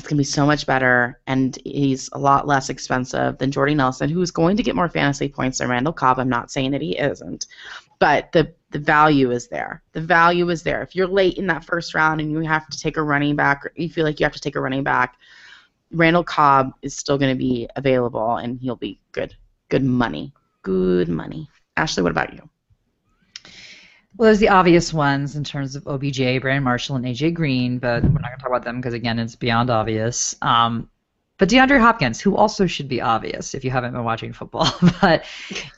[0.00, 3.74] it's going to be so much better, and he's a lot less expensive than Jordy
[3.74, 6.18] Nelson, who's going to get more fantasy points than Randall Cobb.
[6.18, 7.46] I'm not saying that he isn't,
[7.98, 9.82] but the the value is there.
[9.92, 10.82] The value is there.
[10.82, 13.66] If you're late in that first round and you have to take a running back,
[13.66, 15.18] or you feel like you have to take a running back,
[15.92, 19.36] Randall Cobb is still going to be available, and he'll be good,
[19.68, 20.32] good money,
[20.62, 21.46] good money.
[21.76, 22.49] Ashley, what about you?
[24.16, 28.02] Well, there's the obvious ones in terms of OBJ, Brandon Marshall, and AJ Green, but
[28.02, 30.34] we're not going to talk about them because again, it's beyond obvious.
[30.42, 30.90] Um,
[31.38, 34.70] but DeAndre Hopkins, who also should be obvious if you haven't been watching football,
[35.00, 35.24] but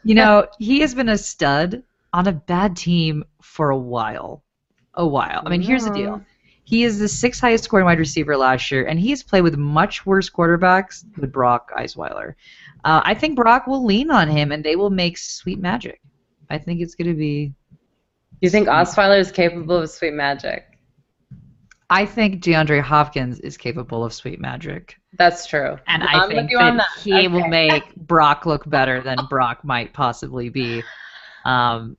[0.03, 4.43] you know he has been a stud on a bad team for a while,
[4.95, 5.43] a while.
[5.47, 6.21] I mean, here's the deal:
[6.65, 9.57] he is the sixth highest scoring wide receiver last year, and he has played with
[9.57, 12.35] much worse quarterbacks than Brock Osweiler.
[12.85, 16.01] Uh, I think Brock will lean on him, and they will make sweet magic.
[16.51, 17.55] I think it's going to be
[18.43, 20.67] You think Osweiler is capable of sweet magic?
[21.89, 24.99] I think DeAndre Hopkins is capable of sweet magic.
[25.17, 25.79] That's true.
[25.87, 26.87] And I with think that, that.
[27.01, 30.83] he will make Brock look better than Brock might possibly be.
[31.45, 31.97] Um,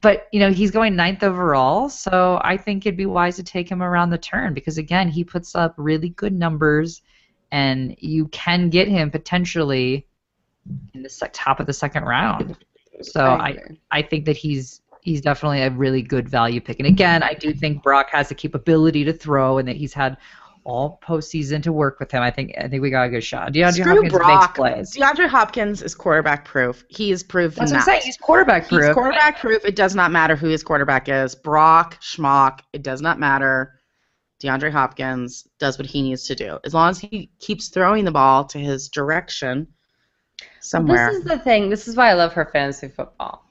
[0.00, 3.68] but, you know, he's going ninth overall, so I think it'd be wise to take
[3.68, 7.02] him around the turn because, again, he puts up really good numbers,
[7.50, 10.06] and you can get him potentially
[10.94, 12.56] in the top of the second round.
[13.02, 13.80] So I, agree.
[13.90, 16.80] I think that he's he's definitely a really good value pick.
[16.80, 20.18] And again, I do think Brock has the capability to throw, and that he's had
[20.64, 22.22] all postseason to work with him.
[22.22, 23.52] I think I think we got a good shot.
[23.52, 24.58] DeAndre Screw Hopkins Brock.
[24.58, 24.96] makes plays.
[24.96, 26.84] DeAndre Hopkins is quarterback proof.
[26.88, 28.02] He is proven That's what I'm saying.
[28.04, 28.84] He's quarterback proof.
[28.84, 29.64] He's quarterback proof.
[29.64, 31.36] It does not matter who his quarterback is.
[31.36, 33.78] Brock, Schmock, it does not matter.
[34.42, 36.58] DeAndre Hopkins does what he needs to do.
[36.64, 39.68] As long as he keeps throwing the ball to his direction
[40.60, 41.10] somewhere.
[41.12, 41.70] This is the thing.
[41.70, 43.45] This is why I love her fantasy football.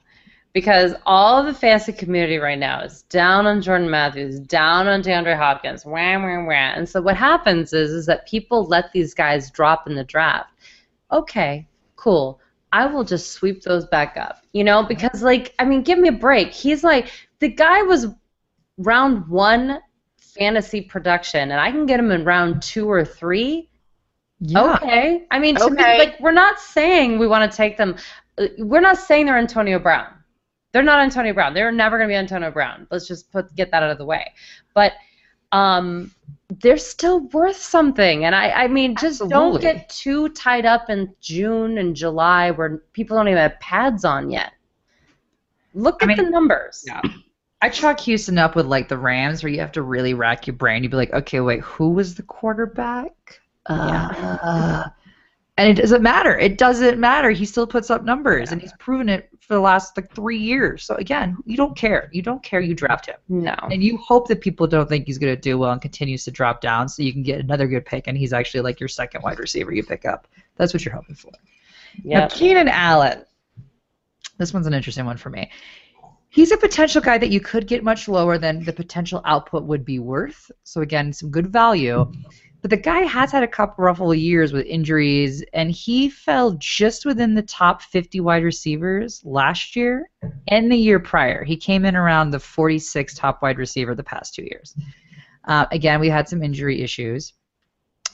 [0.56, 5.02] Because all of the fantasy community right now is down on Jordan Matthews, down on
[5.02, 6.78] DeAndre Hopkins, wham, wham, wham.
[6.78, 10.48] And so what happens is, is that people let these guys drop in the draft.
[11.12, 12.40] Okay, cool.
[12.72, 14.46] I will just sweep those back up.
[14.54, 16.52] You know, because like I mean, give me a break.
[16.52, 18.06] He's like the guy was
[18.78, 19.80] round one
[20.18, 23.68] fantasy production, and I can get him in round two or three.
[24.40, 24.76] Yeah.
[24.76, 25.26] Okay.
[25.30, 27.96] I mean, to me, like we're not saying we want to take them.
[28.38, 30.15] uh, We're not saying they're Antonio Brown.
[30.76, 31.54] They're not Antonio Brown.
[31.54, 32.86] They're never going to be Antonio Brown.
[32.90, 34.30] Let's just put get that out of the way.
[34.74, 34.92] But
[35.50, 36.14] um,
[36.50, 38.26] they're still worth something.
[38.26, 42.82] And I, I mean, just don't get too tied up in June and July where
[42.92, 44.52] people don't even have pads on yet.
[45.72, 46.84] Look I at the numbers.
[46.86, 47.00] Yeah.
[47.62, 50.56] I chalk Houston up with like the Rams, where you have to really rack your
[50.56, 50.82] brain.
[50.82, 53.40] You'd be like, okay, wait, who was the quarterback?
[53.64, 54.90] Uh,
[55.58, 56.36] and it doesn't matter.
[56.38, 57.30] It doesn't matter.
[57.30, 60.82] He still puts up numbers, and he's proven it for the last like three years.
[60.84, 62.10] So again, you don't care.
[62.12, 62.60] You don't care.
[62.60, 63.54] You draft him, No.
[63.70, 66.30] and you hope that people don't think he's going to do well and continues to
[66.30, 69.22] drop down, so you can get another good pick, and he's actually like your second
[69.22, 70.26] wide receiver you pick up.
[70.56, 71.30] That's what you're hoping for.
[72.04, 72.28] Now, Yeah.
[72.28, 73.24] Keenan Allen.
[74.38, 75.50] This one's an interesting one for me.
[76.28, 79.84] He's a potential guy that you could get much lower than the potential output would
[79.86, 80.50] be worth.
[80.64, 82.12] So again, some good value.
[82.66, 87.06] But the guy has had a couple ruffle years with injuries, and he fell just
[87.06, 90.10] within the top 50 wide receivers last year
[90.48, 91.44] and the year prior.
[91.44, 94.74] He came in around the 46 top wide receiver the past two years.
[95.44, 97.34] Uh, again, we had some injury issues.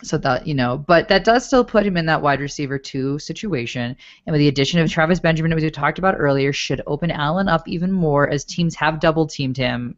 [0.03, 3.19] So that you know, but that does still put him in that wide receiver two
[3.19, 3.97] situation.
[4.27, 7.49] And with the addition of Travis Benjamin, as we talked about earlier, should open Allen
[7.49, 9.97] up even more as teams have double teamed him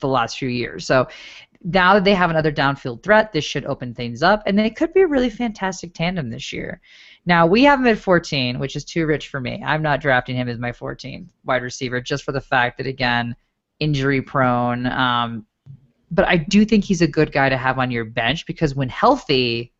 [0.00, 0.86] the last few years.
[0.86, 1.06] So
[1.66, 4.94] now that they have another downfield threat, this should open things up, and they could
[4.94, 6.80] be a really fantastic tandem this year.
[7.26, 9.62] Now we have him at 14, which is too rich for me.
[9.66, 13.34] I'm not drafting him as my 14th wide receiver just for the fact that again,
[13.80, 14.86] injury prone.
[14.86, 15.44] Um,
[16.12, 18.88] but I do think he's a good guy to have on your bench because when
[18.88, 19.72] healthy,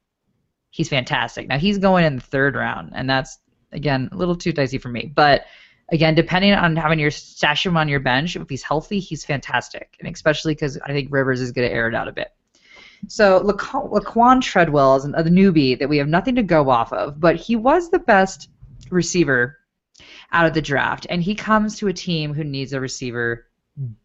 [0.70, 1.46] he's fantastic.
[1.46, 3.38] Now he's going in the third round, and that's
[3.70, 5.12] again a little too dicey for me.
[5.14, 5.46] But
[5.90, 9.96] again, depending on having your stash him on your bench, if he's healthy, he's fantastic,
[10.00, 12.28] and especially because I think Rivers is going to air it out a bit.
[13.08, 17.20] So Laquon Laquon Treadwell is a newbie that we have nothing to go off of,
[17.20, 18.48] but he was the best
[18.90, 19.58] receiver
[20.32, 23.46] out of the draft, and he comes to a team who needs a receiver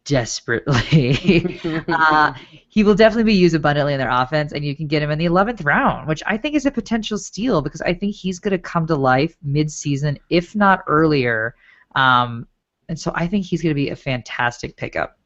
[0.05, 1.59] desperately.
[1.87, 2.33] uh,
[2.69, 5.19] he will definitely be used abundantly in their offense, and you can get him in
[5.19, 8.51] the 11th round, which I think is a potential steal because I think he's going
[8.51, 11.55] to come to life mid-season, if not earlier.
[11.95, 12.47] Um,
[12.89, 15.17] and so I think he's going to be a fantastic pickup.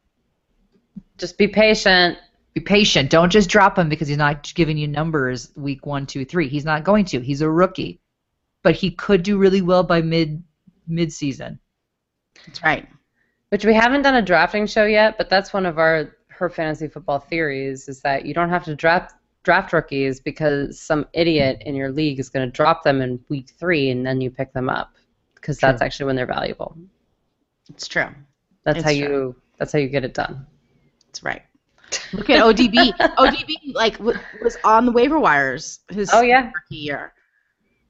[1.18, 2.18] Just be patient.
[2.54, 3.10] Be patient.
[3.10, 6.48] Don't just drop him because he's not giving you numbers week one, two, three.
[6.48, 7.20] He's not going to.
[7.20, 8.00] He's a rookie,
[8.64, 10.44] but he could do really well by mid
[10.88, 11.60] mid-season.
[12.46, 12.88] That's right.
[13.50, 16.88] Which we haven't done a drafting show yet, but that's one of our her fantasy
[16.88, 21.76] football theories is that you don't have to draft draft rookies because some idiot in
[21.76, 24.70] your league is going to drop them in week three and then you pick them
[24.70, 24.96] up
[25.46, 26.76] because that's actually when they're valuable.
[27.70, 28.08] It's true.
[28.64, 29.00] That's It's how true.
[29.00, 30.48] you that's how you get it done.
[31.08, 31.44] That's right.
[32.14, 32.94] Look at ODB.
[32.98, 36.52] ODB like w- was on the waiver wires his Oh, yeah.
[36.70, 37.14] year.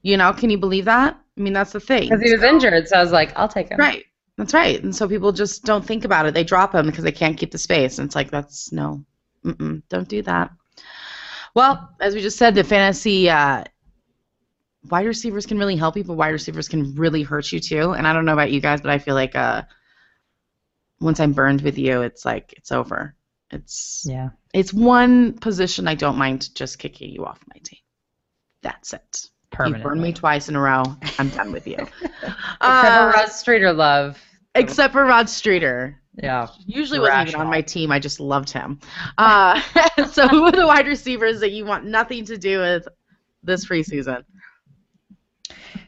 [0.02, 1.18] You know, can you believe that?
[1.38, 2.10] I mean, that's the thing.
[2.10, 3.78] Because he was So- injured, so I was like, I'll take him.
[3.80, 4.04] Right.
[4.38, 4.84] That's right.
[4.84, 6.34] And so people just don't think about it.
[6.34, 7.98] They drop him because they can't keep the space.
[8.00, 9.04] And it's like, that's no,
[9.46, 10.52] mm-mm, don't do that.
[11.56, 13.64] Well, as we just said, the fantasy uh,
[14.90, 17.92] wide receivers can really help you, but wide receivers can really hurt you too.
[17.92, 19.64] And I don't know about you guys, but I feel like uh,
[21.00, 23.16] once I'm burned with you, it's like it's over.
[23.52, 24.30] It's Yeah.
[24.54, 27.80] it's one position I don't mind just kicking you off my team.
[28.62, 29.28] That's it.
[29.66, 30.84] You burned me twice in a row.
[31.18, 31.76] I'm done with you.
[32.02, 34.22] Except Uh, for Rod Streater love.
[34.56, 36.02] except for Rod Streater.
[36.22, 36.48] Yeah.
[36.66, 37.92] Usually wasn't even on my team.
[37.92, 38.80] I just loved him.
[39.18, 39.62] Uh,
[40.12, 42.88] so who are the wide receivers that you want nothing to do with
[43.44, 44.24] this preseason?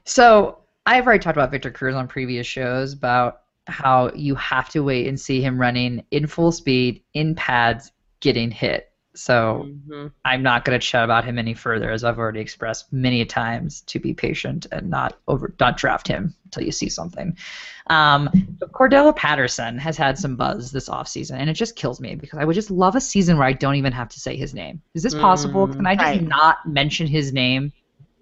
[0.08, 4.82] So I've already talked about Victor Cruz on previous shows about how you have to
[4.84, 7.92] wait and see him running in full speed, in pads,
[8.22, 8.90] getting hit.
[9.16, 10.12] So Mhm.
[10.24, 13.82] I'm not going to chat about him any further, as I've already expressed many times
[13.82, 17.36] to be patient and not over not draft him until you see something.
[17.88, 22.16] Um, but Cordarrelle Patterson has had some buzz this offseason, and it just kills me
[22.16, 24.54] because I would just love a season where I don't even have to say his
[24.54, 24.82] name.
[24.94, 25.68] Is this possible?
[25.68, 26.22] Mm, Can I just right.
[26.22, 27.74] not mention his name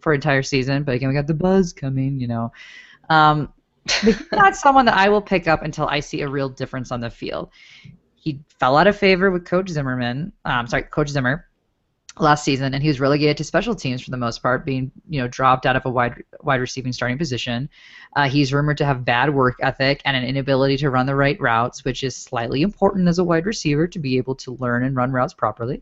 [0.05, 0.83] for entire season?
[0.83, 2.51] But again, we got the buzz coming, you know.
[3.09, 3.51] Um,
[3.85, 6.91] but he's not someone that I will pick up until I see a real difference
[6.91, 7.49] on the field.
[8.13, 10.31] He fell out of favor with Coach Zimmerman.
[10.45, 11.47] Um, sorry, Coach Zimmer
[12.19, 15.19] last season, and he was relegated to special teams for the most part, being you
[15.19, 17.67] know dropped out of a wide wide receiving starting position.
[18.15, 21.41] Uh, he's rumored to have bad work ethic and an inability to run the right
[21.41, 24.95] routes, which is slightly important as a wide receiver to be able to learn and
[24.95, 25.81] run routes properly.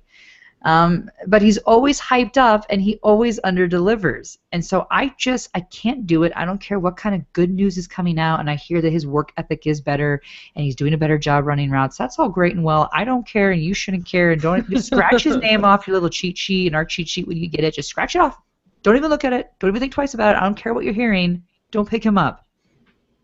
[0.63, 4.37] Um, but he's always hyped up and he always underdelivers.
[4.53, 6.31] And so I just I can't do it.
[6.35, 8.91] I don't care what kind of good news is coming out and I hear that
[8.91, 10.21] his work ethic is better
[10.55, 11.97] and he's doing a better job running routes.
[11.97, 12.89] That's all great and well.
[12.93, 15.95] I don't care and you shouldn't care and don't just scratch his name off your
[15.95, 17.73] little cheat sheet and our cheat sheet when you get it.
[17.73, 18.37] Just scratch it off.
[18.83, 19.51] Don't even look at it.
[19.59, 20.39] Don't even think twice about it.
[20.39, 21.43] I don't care what you're hearing.
[21.71, 22.45] Don't pick him up.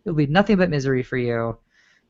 [0.04, 1.58] It'll be nothing but misery for you.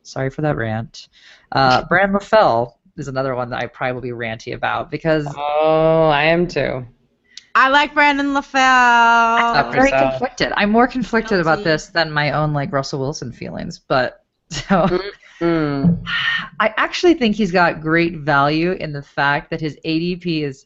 [0.04, 1.10] Sorry for that rant.
[1.52, 6.10] Uh, Brand LaFell is another one that I probably will be ranty about because Oh,
[6.10, 6.86] I am too.
[7.56, 8.56] I like Brandon LaFell.
[9.56, 10.12] I'm very yourself.
[10.14, 10.54] conflicted.
[10.56, 13.80] I'm more conflicted about this than my own like Russell Wilson feelings.
[13.80, 14.88] But so
[15.42, 16.06] Mm.
[16.60, 20.66] I actually think he's got great value in the fact that his ADP is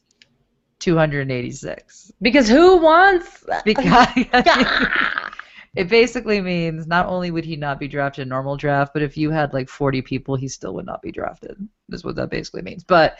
[0.80, 3.44] 286 Because who wants?
[3.64, 4.08] because
[5.76, 9.16] it basically means not only would he not be drafted in normal draft, but if
[9.16, 11.56] you had like 40 people, he still would not be drafted.
[11.90, 12.84] Is what that basically means.
[12.84, 13.18] But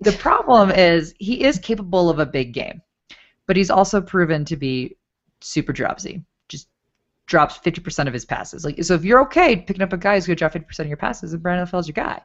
[0.00, 2.82] the problem is he is capable of a big game,
[3.46, 4.96] but he's also proven to be
[5.40, 6.24] super dropsy.
[6.48, 6.68] Just
[7.26, 8.64] drops 50% of his passes.
[8.64, 10.86] Like so, if you're okay picking up a guy who's going to drop 50% of
[10.86, 12.22] your passes, then Brandon LaFell's your guy.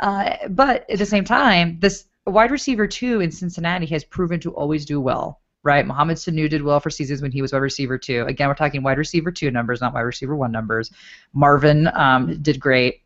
[0.00, 4.52] Uh, but at the same time, this wide receiver two in Cincinnati has proven to
[4.52, 5.41] always do well.
[5.64, 8.24] Right, Mohamed Sanu did well for seasons when he was wide receiver two.
[8.26, 10.90] Again, we're talking wide receiver two numbers, not wide receiver one numbers.
[11.32, 13.02] Marvin um, did great.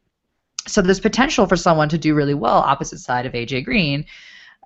[0.67, 4.07] So there's potential for someone to do really well opposite side of AJ Green.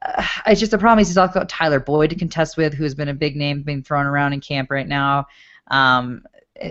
[0.02, 2.84] Uh, it's just the problem is he's also got Tyler Boyd to contest with, who
[2.84, 5.26] has been a big name being thrown around in camp right now.
[5.68, 6.22] Um,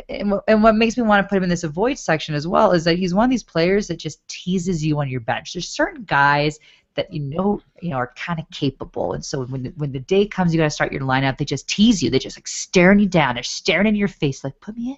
[0.10, 2.71] and, and what makes me want to put him in this avoid section as well
[2.71, 5.53] is that he's one of these players that just teases you on your bench.
[5.53, 6.60] There's certain guys
[6.99, 9.99] that you know you know are kind of capable, and so when the, when the
[9.99, 11.38] day comes, you got to start your lineup.
[11.38, 12.09] They just tease you.
[12.09, 13.35] They just like staring you down.
[13.35, 14.97] They're staring into your face like, "Put me in,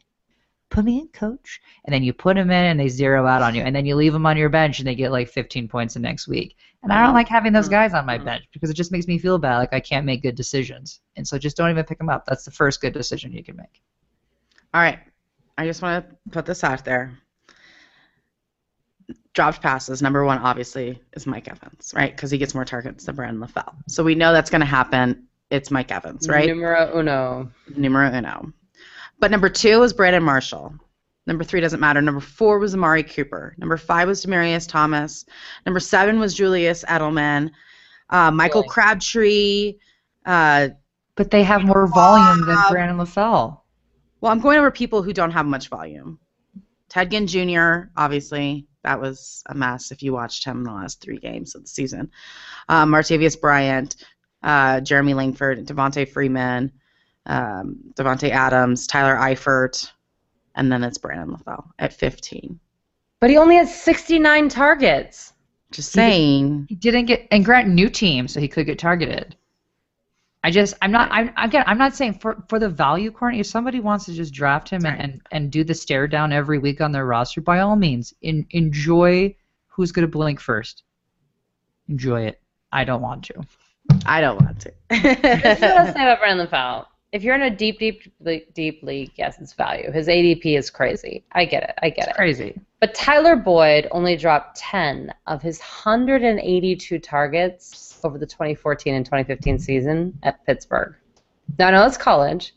[0.71, 3.53] put me in, coach." And then you put them in, and they zero out on
[3.53, 3.61] you.
[3.61, 5.99] And then you leave them on your bench, and they get like 15 points the
[5.99, 6.55] next week.
[6.81, 7.15] And I don't mm-hmm.
[7.17, 8.25] like having those guys on my mm-hmm.
[8.25, 9.57] bench because it just makes me feel bad.
[9.59, 12.25] Like I can't make good decisions, and so just don't even pick them up.
[12.25, 13.81] That's the first good decision you can make.
[14.73, 14.99] All right.
[15.57, 17.19] I just want to put this out there.
[19.33, 22.13] Dropped passes, number one, obviously, is Mike Evans, right?
[22.15, 23.73] Because he gets more targets than Brandon LaFell.
[23.87, 25.27] So we know that's going to happen.
[25.49, 26.47] It's Mike Evans, right?
[26.47, 27.51] Numero uno.
[27.75, 28.51] Numero uno.
[29.19, 30.75] But number two is Brandon Marshall.
[31.27, 32.01] Number three doesn't matter.
[32.01, 33.55] Number four was Amari Cooper.
[33.57, 35.25] Number five was Demaryius Thomas.
[35.65, 37.51] Number seven was Julius Edelman.
[38.09, 38.69] Uh, Michael Really?
[38.73, 39.75] Crabtree.
[40.25, 40.69] Uh,
[41.15, 42.67] But they have more volume than Wow.
[42.71, 43.59] Brandon LaFell.
[44.19, 46.19] well, I'm going over people who don't have much volume.
[46.89, 51.01] Ted Ginn Jr., obviously, that was a mess if you watched him in the last
[51.01, 52.11] three games of the season.
[52.69, 53.95] Um, Martavis Bryant,
[54.43, 56.71] uh, Jeremy Langford, Devonta Freeman,
[57.25, 59.91] um, Davante Adams, Tyler Eifert,
[60.55, 62.59] and then it's Brandon LaFell at 15.
[63.19, 65.33] But he only has 69 targets.
[65.71, 66.65] Just He did- saying.
[66.69, 69.35] He didn't get and Grant new team, so he could get targeted.
[70.43, 73.45] I just I'm not I'm again I'm not saying for for the value corner if
[73.45, 74.99] somebody wants to just draft him and, Right.
[75.03, 78.45] and, and do the stare down every week on their roster by all means in,
[78.51, 79.35] enjoy
[79.67, 80.83] who's gonna blink first.
[81.89, 82.41] Enjoy it.
[82.71, 83.33] I don't want to.
[84.05, 84.71] I don't want to.
[84.89, 86.87] This is what I'll say about Brandon Fowl.
[87.11, 89.91] If you're in a deep, deep, le- deep league, yes, it's value.
[89.91, 91.25] His ADP is crazy.
[91.33, 91.75] I get it.
[91.81, 92.15] I get It's it.
[92.15, 92.61] crazy.
[92.79, 99.59] But Tyler Boyd only dropped 10 of his 182 targets over the 2014 and 2015
[99.59, 100.95] season at Pittsburgh.
[101.59, 102.53] Now, I know it's college.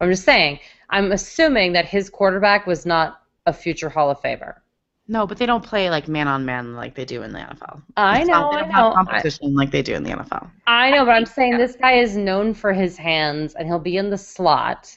[0.00, 4.54] I'm just saying, I'm assuming that his quarterback was not a future Hall of Famer.
[5.10, 7.80] no, but they don't play like man on man like they do in the NFL.
[7.96, 8.76] I It's know, not- they I don't know.
[8.76, 10.50] have competition like they do in the NFL.
[10.66, 13.96] I know, but I'm saying this guy is known for his hands, and he'll be
[13.96, 14.96] in the slot.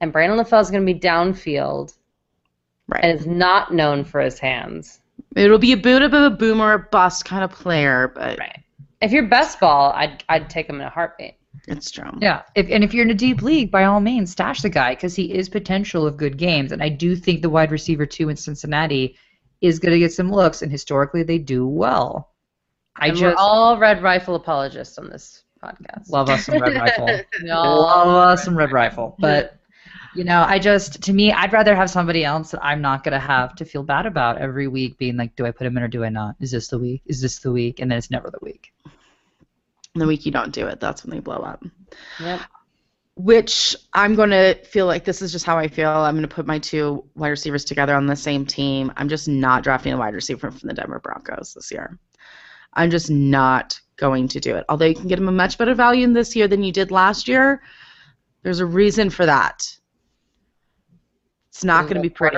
[0.00, 1.94] And Brandon LaFell is going to be downfield,
[2.88, 3.04] Right.
[3.04, 5.00] and is not known for his hands.
[5.34, 8.62] It'll be a bit of a boomer or bust kind of player, but Right.
[9.00, 11.34] If you're best ball, I'd I'd take him in a heartbeat.
[11.68, 12.10] it's true.
[12.20, 14.94] Yeah, if, and if you're in a deep league, by all means, stash the guy
[14.94, 18.28] because he is potential of good games, and I do think the wide receiver two
[18.28, 19.16] in Cincinnati
[19.60, 22.32] is going to get some looks, and historically they do well.
[22.98, 26.08] I and we're just all red rifle apologists on this podcast.
[26.10, 27.06] love us some red rifle.
[27.42, 29.58] We all- love us some red rifle, but
[30.14, 33.12] you know, I just to me, I'd rather have somebody else that I'm not going
[33.12, 35.82] to have to feel bad about every week, being like, do I put him in
[35.82, 36.36] or do I not?
[36.40, 37.02] Is this the week?
[37.04, 37.80] Is this the week?
[37.80, 38.72] And then it's never the week.
[39.96, 41.64] The week you don't do it, that's when they blow up.
[42.20, 42.40] Yep.
[43.14, 45.88] Which I'm going to feel like this is just how I feel.
[45.88, 48.92] I'm going to put my two wide receivers together on the same team.
[48.96, 51.98] I'm just not drafting a wide receiver from the Denver Broncos this year.
[52.74, 54.66] I'm just not going to do it.
[54.68, 57.26] Although you can get him a much better value this year than you did last
[57.26, 57.62] year,
[58.42, 59.66] there's a reason for that.
[61.48, 62.36] It's not going to be pretty.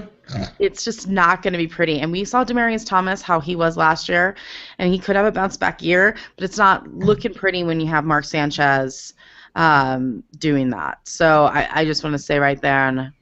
[0.58, 2.00] it's just not going to be pretty.
[2.00, 4.34] And we saw Demaryius Thomas how he was last year,
[4.78, 7.86] and he could have a bounce back year, but it's not looking pretty when you
[7.88, 9.14] have Mark Sanchez
[9.54, 10.98] um, doing that.
[11.04, 13.12] So I, I just want to say right there, and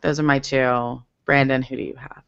[0.00, 1.02] those are my two.
[1.24, 2.22] Brandon, who do you have?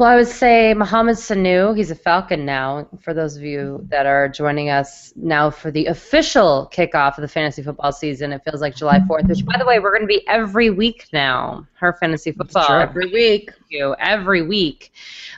[0.00, 1.76] Well, I would say Mohamed Sanu.
[1.76, 2.88] He's a Falcon now.
[3.02, 7.28] For those of you that are joining us now for the official kickoff of the
[7.28, 10.06] fantasy football season, it feels like July 4th, which, by the way, we're going to
[10.06, 11.66] be every week now.
[11.74, 13.50] Her fantasy football Every week.
[13.68, 14.90] you every week.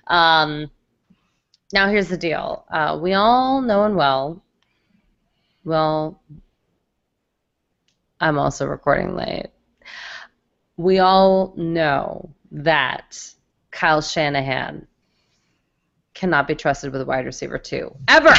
[0.06, 0.70] Um,
[1.72, 2.64] now, here's the deal.
[2.72, 4.44] Uh, we all know and well.
[5.64, 6.22] Well,
[8.20, 9.48] I'm also recording late.
[10.76, 13.32] We all know that
[13.72, 14.86] Kyle Shanahan
[16.14, 18.32] cannot be trusted with a wide receiver two ever.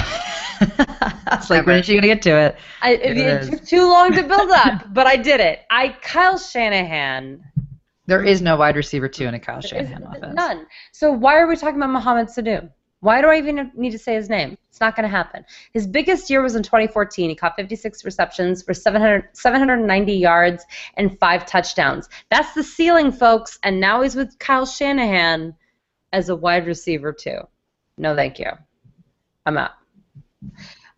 [0.61, 2.55] it's like, when is she gonna get to it?
[2.81, 5.61] I, it, It took too long to build up, but I did it.
[5.69, 7.43] I Kyle Shanahan
[8.05, 10.35] There is no wide receiver two in a Kyle Shanahan offense.
[10.35, 10.67] None.
[10.91, 12.69] So why are we talking about Mohamed Sanu?
[13.03, 14.57] Why do I even need to say his name?
[14.69, 15.43] It's not going to happen.
[15.73, 17.29] His biggest year was in 2014.
[17.29, 20.63] He caught 56 receptions for 700, 790 yards
[20.95, 22.07] and five touchdowns.
[22.31, 23.59] That's the ceiling, folks.
[23.63, 25.53] And now he's with Kyle Shanahan
[26.13, 27.39] as a wide receiver too.
[27.97, 28.51] No, thank you.
[29.45, 29.71] I'm out.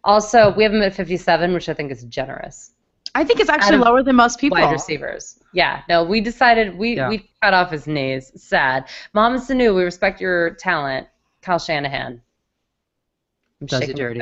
[0.04, 2.72] Also, we have him at 57, which I think is generous.
[3.16, 4.60] I think it's actually lower than most people.
[4.60, 5.40] Wide receivers.
[5.54, 7.10] Yeah, no, we decided we, Yeah.
[7.10, 8.32] we cut off his knees.
[8.36, 8.86] Sad.
[9.16, 11.08] Mohamed Sanu, we respect your talent.
[11.46, 12.22] Kyle Shanahan.
[13.62, 14.22] I'm Does it dirty.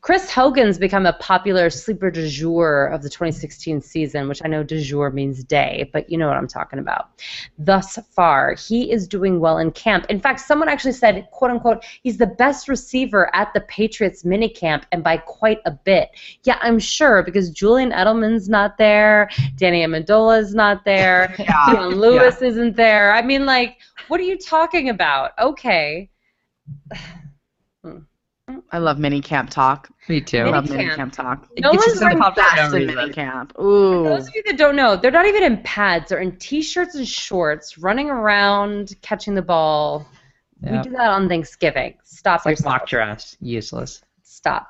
[0.00, 4.62] Chris Hogan's become a popular sleeper du jour of the 2016 season, which I know
[4.62, 7.10] du jour means day, but you know what I'm talking about.
[7.58, 10.06] Thus far, he is doing well in camp.
[10.08, 14.84] In fact, someone actually said, quote unquote, he's the best receiver at the Patriots minicamp
[14.92, 16.10] and by quite a bit.
[16.44, 21.90] Yeah, I'm sure because Julian Edelman's not there, Danny Amendola's not there, Yeah.
[21.92, 23.12] Lewis isn't there.
[23.12, 25.32] I mean, like, what are you talking about?
[25.38, 26.08] Okay.
[28.70, 29.90] I love mini camp talk.
[30.08, 30.38] Me too.
[30.40, 30.96] I love mini camp.
[30.96, 31.48] camp talk.
[31.58, 33.52] No It's one's just wearing so popular for Best no in mini camp.
[33.54, 34.04] For Ooh.
[34.04, 36.08] those of you that don't know, they're not even in pads.
[36.08, 40.06] They're in t-shirts and shorts, running around, catching the ball.
[40.62, 41.94] We do that on Thanksgiving.
[42.04, 42.72] Stop It's like yourself.
[42.72, 43.36] mock drafts.
[43.40, 44.02] Useless.
[44.22, 44.68] Stop.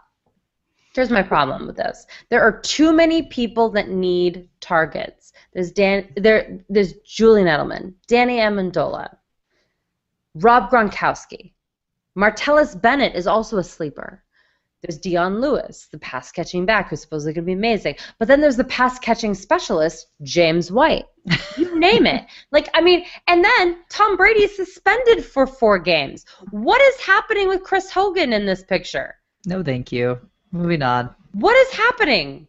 [0.94, 2.07] Here's my problem with this.
[2.28, 5.32] There are too many people that need targets.
[5.53, 9.16] There's Dan there there's Julian Edelman, Danny Amendola,
[10.34, 11.53] Rob Gronkowski.
[12.18, 14.24] Martellus Bennett is also a sleeper.
[14.82, 17.94] There's Dion Lewis, the pass catching back, who's supposedly going to be amazing.
[18.18, 21.04] But then there's the pass catching specialist, James White.
[21.56, 22.26] You name it.
[22.50, 26.24] Like, I mean, and then Tom Brady is suspended for four games.
[26.50, 29.14] What is happening with Chris Hogan in this picture?
[29.46, 30.18] No, thank you.
[30.50, 31.14] Moving on.
[31.32, 32.48] What is happening?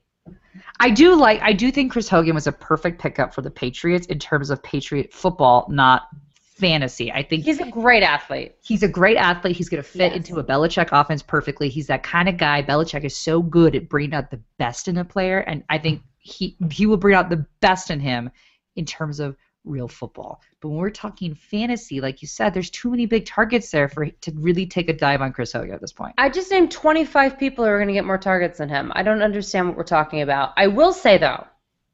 [0.79, 1.41] I do like.
[1.41, 4.63] I do think Chris Hogan was a perfect pickup for the Patriots in terms of
[4.63, 6.07] Patriot football, not
[6.59, 7.11] fantasy.
[7.11, 8.55] I think He's a great athlete.
[8.61, 9.55] he's a great athlete.
[9.55, 10.15] He's going to fit Yes.
[10.15, 11.69] into a Belichick offense perfectly.
[11.69, 12.61] He's that kind of guy.
[12.61, 16.01] Belichick is so good at bringing out the best in a player, and I think
[16.17, 18.29] he he will bring out the best in him
[18.75, 19.35] in terms of
[19.65, 20.41] real football.
[20.61, 24.05] But when we're talking fantasy, like you said, there's too many big targets there for
[24.07, 26.15] to really take a dive on Chris Hogan at this point.
[26.17, 28.91] I just named 25 people who are going to get more targets than him.
[28.95, 30.53] I don't understand what we're talking about.
[30.57, 31.45] I will say, though,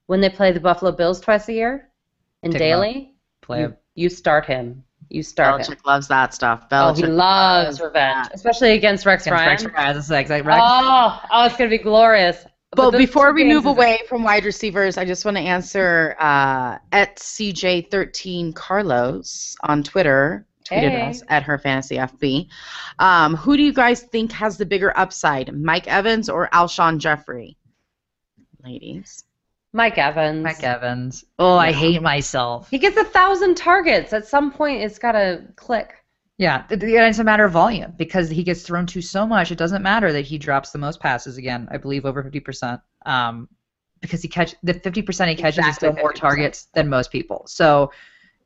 [0.07, 1.89] when they play the Buffalo Bills twice a year
[2.43, 4.83] in Take daily, Play you, you start him.
[5.09, 5.75] You start him.
[5.75, 6.65] Belichick loves that stuff.
[6.71, 9.49] Oh, he Belichick loves revenge, especially against Rex against Ryan.
[9.49, 9.97] Rex Ryan.
[9.97, 10.61] It's like, like Rex.
[10.63, 12.45] Oh, oh, it's going to be glorious.
[12.71, 16.15] But those before we move is- away from wide receivers, I just want to answer
[16.19, 20.45] uh, at CJ13 Carlos on Twitter.
[20.65, 21.01] Tweeted Hey.
[21.09, 22.47] us at her fantasy FB.
[22.97, 27.55] Um, who do you guys think has the bigger upside, Mike Evans or Alshon Jeffery?
[28.63, 29.25] Ladies.
[29.75, 30.41] Mike Evans.
[30.41, 31.25] Mike Evans.
[31.37, 32.69] Oh, I hate myself.
[32.69, 34.13] He gets a thousand targets.
[34.13, 35.93] At some point, it's got to click.
[36.37, 39.51] Yeah, yeah, it's a matter of volume because he gets thrown to so much.
[39.51, 41.67] It doesn't matter that he drops the most passes again.
[41.71, 42.79] I believe over fifty percent.
[43.05, 43.49] Um,
[43.99, 46.15] because he catch the fifty percent he catches is still more 50%.
[46.15, 47.43] targets than most people.
[47.45, 47.91] So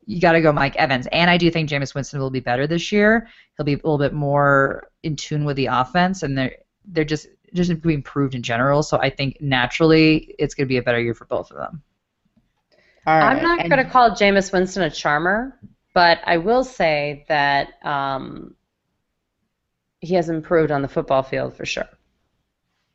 [0.08, 1.08] you got to go Mike Evans.
[1.12, 3.28] And I do think Jameis Winston will be better this year.
[3.56, 6.56] He'll be a little bit more in tune with the offense, and they're
[6.86, 8.84] they're just just being improved in general.
[8.84, 11.82] So I think naturally it's going to be a better year for both of them.
[13.06, 13.36] All right.
[13.36, 15.58] I'm not going to call Jameis Winston a charmer,
[15.94, 18.56] but I will say that um,
[20.00, 21.88] he has improved on the football field for sure.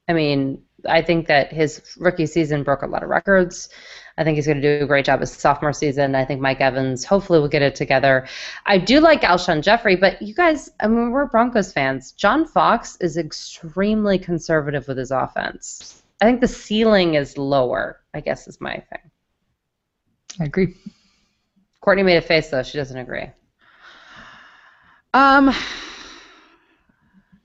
[0.08, 3.70] I mean, I think that his rookie season broke a lot of records.
[4.16, 6.14] I think he's going to do a great job his sophomore season.
[6.14, 8.26] I think Mike Evans hopefully will get it together.
[8.66, 12.12] I do like Alshon Jeffery, but you guys, I mean, we're Broncos fans.
[12.12, 16.02] John Fox is extremely conservative with his offense.
[16.20, 19.10] I think the ceiling is lower, I guess is my thing.
[20.40, 20.74] I agree.
[21.80, 22.62] Courtney made a face though.
[22.62, 23.30] She doesn't agree.
[25.12, 25.54] Um,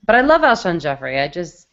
[0.09, 1.20] But I love Alshon Jeffery.
[1.20, 1.67] I just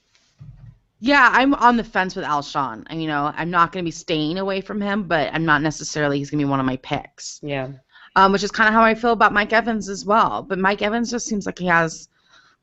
[1.01, 2.85] yeah, I'm on the fence with Alshon.
[2.89, 5.63] And, you know, I'm not going to be staying away from him, but I'm not
[5.63, 7.41] necessarily he's going to be one of my picks.
[7.43, 7.69] yeah.
[8.15, 10.43] Um, which is kind of how I feel about Mike Evans as well.
[10.43, 12.09] But Mike Evans just seems like he has,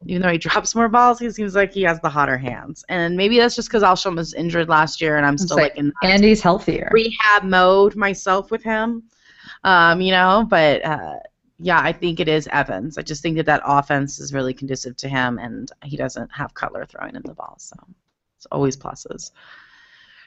[0.07, 2.83] even though he drops more balls, he seems like he has the hotter hands.
[2.89, 5.75] And maybe that's just because Alshon was injured last year, and I'm still say, like
[5.75, 6.89] in And he's healthier.
[6.91, 9.03] rehab mode myself with him.
[9.63, 11.17] Um, you know, but uh,
[11.59, 12.97] yeah, I think it is Evans.
[12.97, 16.55] I just think that that offense is really conducive to him, and he doesn't have
[16.55, 17.75] Cutler throwing in the ball, so
[18.43, 19.31] it's always pluses.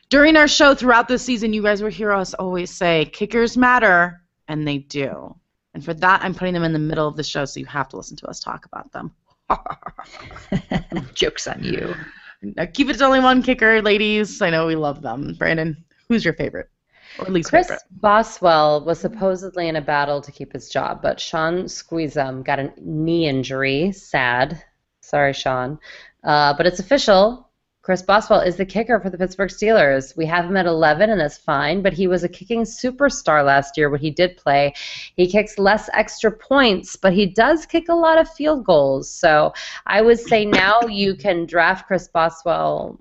[0.08, 4.22] During our show throughout the season, you guys will hear us always say kickers matter,
[4.48, 5.34] and they do.
[5.74, 7.88] And for that, I'm putting them in the middle of the show, so you have
[7.90, 9.12] to listen to us talk about them.
[11.14, 11.94] Jokes on you.
[12.42, 14.40] Now, keep it to only one kicker, ladies.
[14.40, 15.34] I know we love them.
[15.38, 16.70] Brandon, who's your favorite?
[17.18, 17.82] Or least Chris favorite?
[17.90, 22.72] Boswell was supposedly in a battle to keep his job, but Shaun Suisham got a
[22.78, 23.92] knee injury.
[23.92, 24.62] Sad.
[25.00, 25.78] Sorry, Shaun.
[26.24, 27.45] Uh, but it's official.
[27.86, 30.16] Chris Boswell is the kicker for the Pittsburgh Steelers.
[30.16, 33.76] We have him at 11, and that's fine, but he was a kicking superstar last
[33.76, 34.74] year when he did play.
[35.14, 39.08] He kicks less extra points, but he does kick a lot of field goals.
[39.08, 39.54] So
[39.86, 42.98] I would say now you can draft Chris Boswell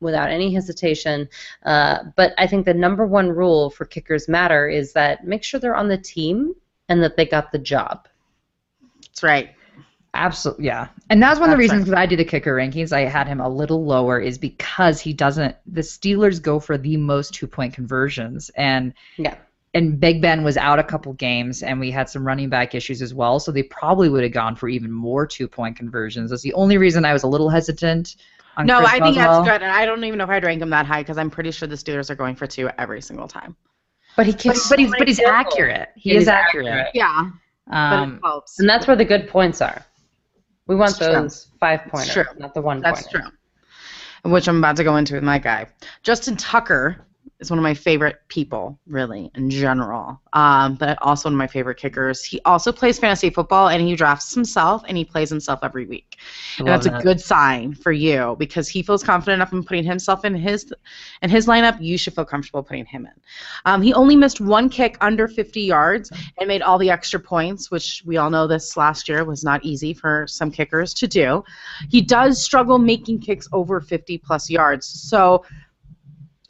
[0.00, 1.26] without any hesitation.
[1.64, 5.58] Uh, but I think the number one rule for kickers matter is that make sure
[5.58, 6.52] they're on the team
[6.90, 8.06] and that they got the job.
[9.00, 9.54] That's right.
[10.14, 10.88] Absolutely, yeah.
[11.08, 12.92] And that's one of the reasons that I do the kicker rankings.
[12.92, 15.54] I had him a little lower is because he doesn't.
[15.66, 19.36] The Steelers go for the most two point conversions, and Yeah.
[19.72, 23.02] and Big Ben was out a couple games, and we had some running back issues
[23.02, 23.38] as well.
[23.38, 26.30] So they probably would have gone for even more two point conversions.
[26.30, 28.16] That's the only reason I was a little hesitant.
[28.56, 29.44] On No, Chris I think Boswell.
[29.44, 29.62] that's good.
[29.62, 31.68] And I don't even know if I'd rank him that high because I'm pretty sure
[31.68, 33.54] the Steelers are going for two every single time.
[34.16, 35.90] But he But, kicks but he's but he's accurate.
[35.94, 36.66] He He is is accurate.
[36.66, 36.88] accurate.
[36.94, 37.30] Yeah,
[37.68, 38.58] but Um, it helps.
[38.58, 39.86] And that's where the good points are.
[40.70, 41.08] We want true.
[41.08, 43.32] those five pointers, not the one That's pointers.
[44.22, 44.30] true.
[44.30, 45.66] Which I'm about to go into with my guy.
[46.04, 47.08] Justin Tucker
[47.40, 50.20] is one of my favorite people, really, in general.
[50.34, 52.22] Um, but also one of my favorite kickers.
[52.22, 56.18] He also plays fantasy football and he drafts himself and he plays himself every week.
[56.58, 60.24] And that's a good sign for you because he feels confident enough in putting himself
[60.24, 60.72] in his
[61.22, 61.80] in his lineup.
[61.80, 63.20] You should feel comfortable putting him in.
[63.64, 67.70] Um, he only missed one kick under 50 yards and made all the extra points,
[67.70, 71.42] which we all know this last year was not easy for some kickers to do.
[71.88, 74.86] He does struggle making kicks over 50 plus yards.
[74.86, 75.44] So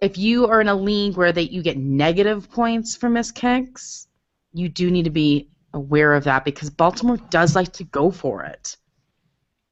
[0.00, 4.06] if you are in a league where that you get negative points for missed kicks,
[4.52, 8.42] you do need to be aware of that because Baltimore does like to go for
[8.44, 8.76] it.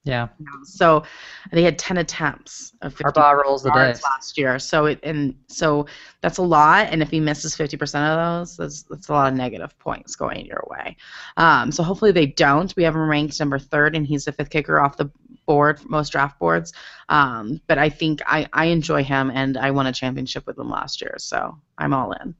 [0.08, 0.28] Yeah.
[0.64, 1.04] So
[1.52, 3.94] they had 10 attempts of 50 Harbaugh rolls a day.
[4.02, 4.58] last year.
[4.58, 5.86] So it and so
[6.22, 6.88] that's a lot.
[6.90, 10.46] And if he misses 50% of those, that's that's a lot of negative points going
[10.46, 10.96] your way.
[11.36, 12.74] Um, so hopefully they don't.
[12.74, 15.10] We have him ranked number third, and he's the fifth kicker off the
[15.46, 16.72] board, most draft boards.
[17.10, 20.70] Um, but I think I I enjoy him, and I won a championship with him
[20.70, 22.34] last year, so I'm all in.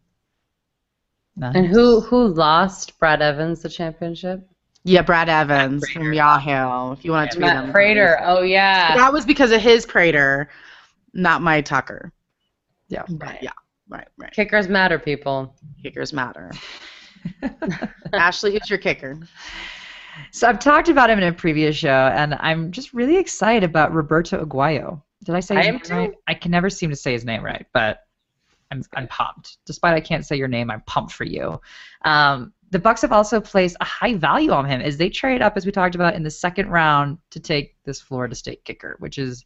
[1.36, 1.54] Nice.
[1.54, 4.48] And who who lost Brad Evans the championship?
[4.88, 6.92] Yeah, Brad Evans from Yahoo.
[6.92, 8.18] If you want to tweet Matt him, Prater.
[8.22, 8.96] Oh yeah.
[8.96, 10.48] That was because of his Prater,
[11.12, 12.10] not my Tucker.
[12.88, 13.02] Yeah.
[13.06, 13.50] But yeah,
[13.90, 14.32] right, right.
[14.32, 15.54] Kickers matter, people.
[15.82, 16.50] Kickers matter.
[18.14, 19.18] Ashley, who's your kicker?
[20.30, 23.92] So I've talked about him in a previous show, and I'm just really excited about
[23.92, 25.02] Roberto Aguayo.
[25.24, 25.94] Did I say I his am name too.
[25.94, 26.14] right?
[26.28, 28.00] I can never seem to say his name right, but
[28.70, 29.58] I'm I'm pumped.
[29.66, 31.60] Despite I can't say your name, I'm pumped for you.
[32.06, 35.56] Um, the Bucs have also placed a high value on him as they trade up,
[35.56, 39.18] as we talked about, in the second round to take this Florida State kicker, which
[39.18, 39.44] is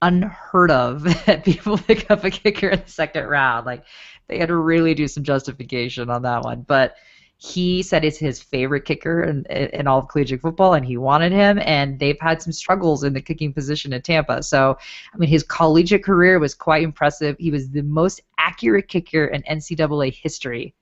[0.00, 3.66] unheard of that people pick up a kicker in the second round.
[3.66, 3.84] Like
[4.28, 6.96] they had to really do some justification on that one, but
[7.38, 11.32] he said it's his favorite kicker in, in all of collegiate football, and he wanted
[11.32, 11.58] him.
[11.58, 14.44] And they've had some struggles in the kicking position in Tampa.
[14.44, 14.78] So,
[15.12, 17.34] I mean, his collegiate career was quite impressive.
[17.40, 20.72] He was the most accurate kicker in NCAA history.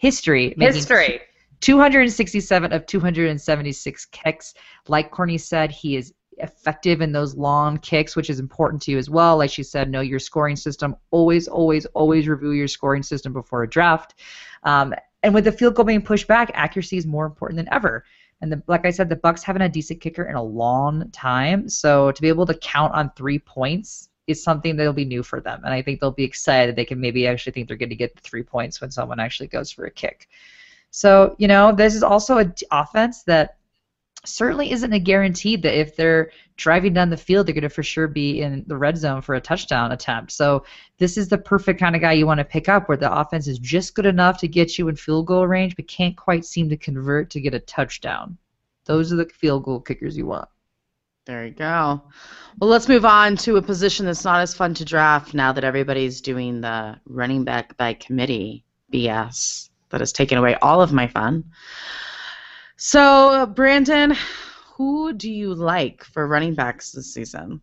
[0.00, 0.54] History.
[0.58, 1.20] History.
[1.60, 4.54] 267 of 276 kicks.
[4.88, 8.96] Like Courtney said, he is effective in those long kicks, which is important to you
[8.96, 9.36] as well.
[9.36, 10.96] Like she said, know your scoring system.
[11.10, 14.14] Always, always, always review your scoring system before a draft.
[14.62, 18.04] Um, and with the field goal being pushed back, accuracy is more important than ever.
[18.40, 21.10] And the, like I said, the Bucs haven't had a decent kicker in a long
[21.10, 25.22] time, so to be able to count on three points is something that'll be new
[25.22, 25.62] for them.
[25.64, 26.76] And I think they'll be excited.
[26.76, 29.48] They can maybe actually think they're going to get the three points when someone actually
[29.48, 30.28] goes for a kick.
[30.90, 33.56] So you know, this is also an offense that
[34.24, 37.82] certainly isn't a guarantee that if they're driving down the field, they're going to for
[37.82, 40.30] sure be in the red zone for a touchdown attempt.
[40.32, 40.64] So
[40.98, 43.46] this is the perfect kind of guy you want to pick up where the offense
[43.46, 46.68] is just good enough to get you in field goal range, but can't quite seem
[46.68, 48.36] to convert to get a touchdown.
[48.84, 50.48] Those are the field goal kickers you want.
[51.26, 52.02] There you go.
[52.58, 55.64] Well, let's move on to a position that's not as fun to draft now that
[55.64, 61.06] everybody's doing the running back by committee BS that has taken away all of my
[61.06, 61.44] fun.
[62.76, 64.16] So, Brandon,
[64.74, 67.60] who do you like for running backs this season?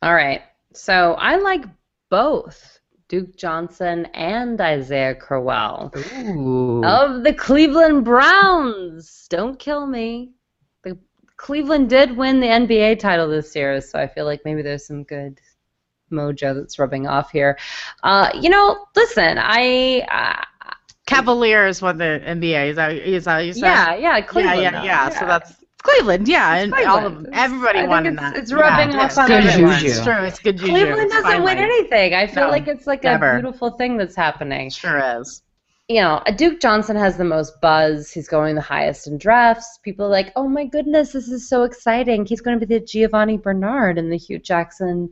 [0.00, 0.42] All right.
[0.72, 1.64] So I like
[2.08, 6.82] both Duke Johnson and Isaiah Crowell Ooh.
[6.84, 9.26] of the Cleveland Browns.
[9.28, 10.32] Don't kill me.
[11.42, 14.86] The Cleveland did win the NBA title this year, so I feel like maybe there's
[14.86, 15.40] some good
[16.12, 17.58] mojo that's rubbing off here.
[18.04, 20.06] Uh, you know, listen, I.
[20.10, 20.40] Uh,
[21.06, 22.68] Cavaliers won the NBA.
[22.70, 23.62] Is that, is that what you said?
[23.62, 24.62] yeah, yeah, Cleveland.
[24.62, 24.82] yeah, though.
[24.84, 27.26] yeah, So that's Cleveland, yeah, and all of them.
[27.32, 28.40] Everybody I won in it's- that.
[28.40, 29.74] it's rubbing yeah, off on good everyone.
[29.80, 29.86] juju.
[29.88, 30.22] It's true.
[30.22, 30.70] It's good juju.
[30.72, 32.14] Cleveland It's doesn't win anything.
[32.14, 33.32] I feel No, like it's like never.
[33.38, 34.70] a beautiful thing that's happening.
[34.70, 35.42] Sure is.
[35.92, 38.10] You know, Duke Johnson has the most buzz.
[38.10, 39.78] He's going the highest in drafts.
[39.82, 42.24] People are like, oh my goodness, this is so exciting.
[42.24, 45.10] He's going to be the Giovani Bernard in the Hue Jackson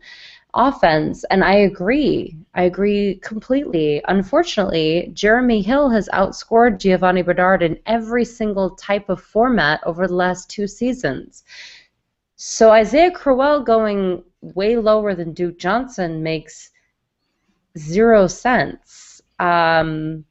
[0.54, 1.22] offense.
[1.24, 2.34] And I agree.
[2.54, 4.00] I agree completely.
[4.08, 10.14] Unfortunately, Jeremy Hill has outscored Giovani Bernard in every single type of format over the
[10.14, 11.44] last two seasons.
[12.36, 16.70] So Isaiah Crowell going way lower than Duke Johnson makes
[17.76, 19.20] zero sense.
[19.38, 20.24] Um,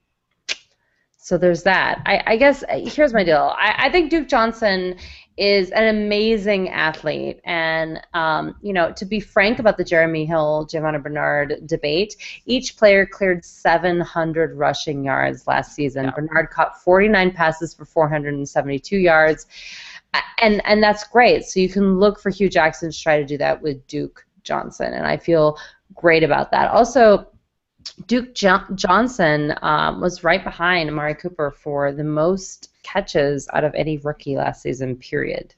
[1.30, 2.02] so there's that.
[2.08, 3.54] I, I guess uh, here's my deal.
[3.56, 4.96] I, I think Duke Johnson
[5.38, 10.66] is an amazing athlete, and um, you know, to be frank about the Jeremy Hill,
[10.66, 12.16] Giovani Bernard debate,
[12.48, 16.06] each player cleared 700 rushing yards last season.
[16.06, 16.12] Yeah.
[16.16, 19.46] Bernard caught 49 passes for 472 yards,
[20.42, 21.44] and and that's great.
[21.44, 24.94] So you can look for Hue Jackson to try to do that with Duke Johnson,
[24.94, 25.60] and I feel
[25.94, 26.72] great about that.
[26.72, 27.28] Also,
[28.08, 33.74] Duke jo- Johnson um, was right behind Amari Cooper for the most catches out of
[33.76, 35.54] any rookie last season, period.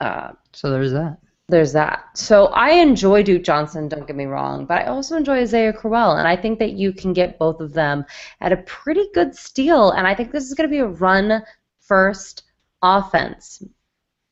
[0.00, 1.18] Uh, So there's that.
[1.48, 2.16] there's that.
[2.16, 6.16] So I enjoy Duke Johnson, don't get me wrong, but I also enjoy Isaiah Crowell,
[6.16, 8.04] and I think that you can get both of them
[8.40, 11.42] at a pretty good steal, and I think this is going to be a run
[11.80, 12.44] first
[12.82, 13.62] offense,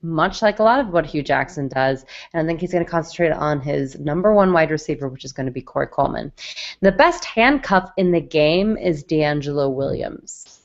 [0.02, 2.90] much like a lot of what Hue Jackson does, and I think he's going to
[2.90, 6.32] concentrate on his number one wide receiver, which is going to be Corey Coleman.
[6.80, 10.60] The best handcuff in the game is DeAngelo Williams.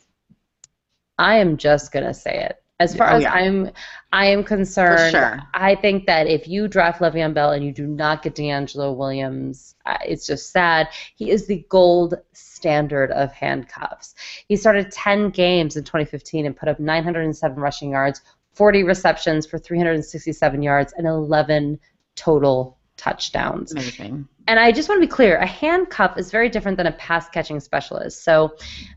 [1.17, 2.57] I am just going to say it.
[2.79, 3.31] As far Oh, as yeah.
[3.31, 3.71] I'm
[4.11, 5.39] I am concerned, sure.
[5.53, 9.75] I think that if you draft Le'Veon Bell and you do not get DeAngelo Williams,
[10.03, 10.89] it's just sad.
[11.15, 14.15] He is the gold standard of handcuffs.
[14.47, 18.21] He started 10 games in 2015 and put up 907 rushing yards,
[18.53, 21.79] 40 receptions for 367 yards, and 11
[22.15, 23.71] total touchdowns.
[23.71, 24.27] Amazing.
[24.47, 27.29] And I just want to be clear a handcuff is very different than a pass
[27.29, 28.23] catching specialist.
[28.23, 28.55] So,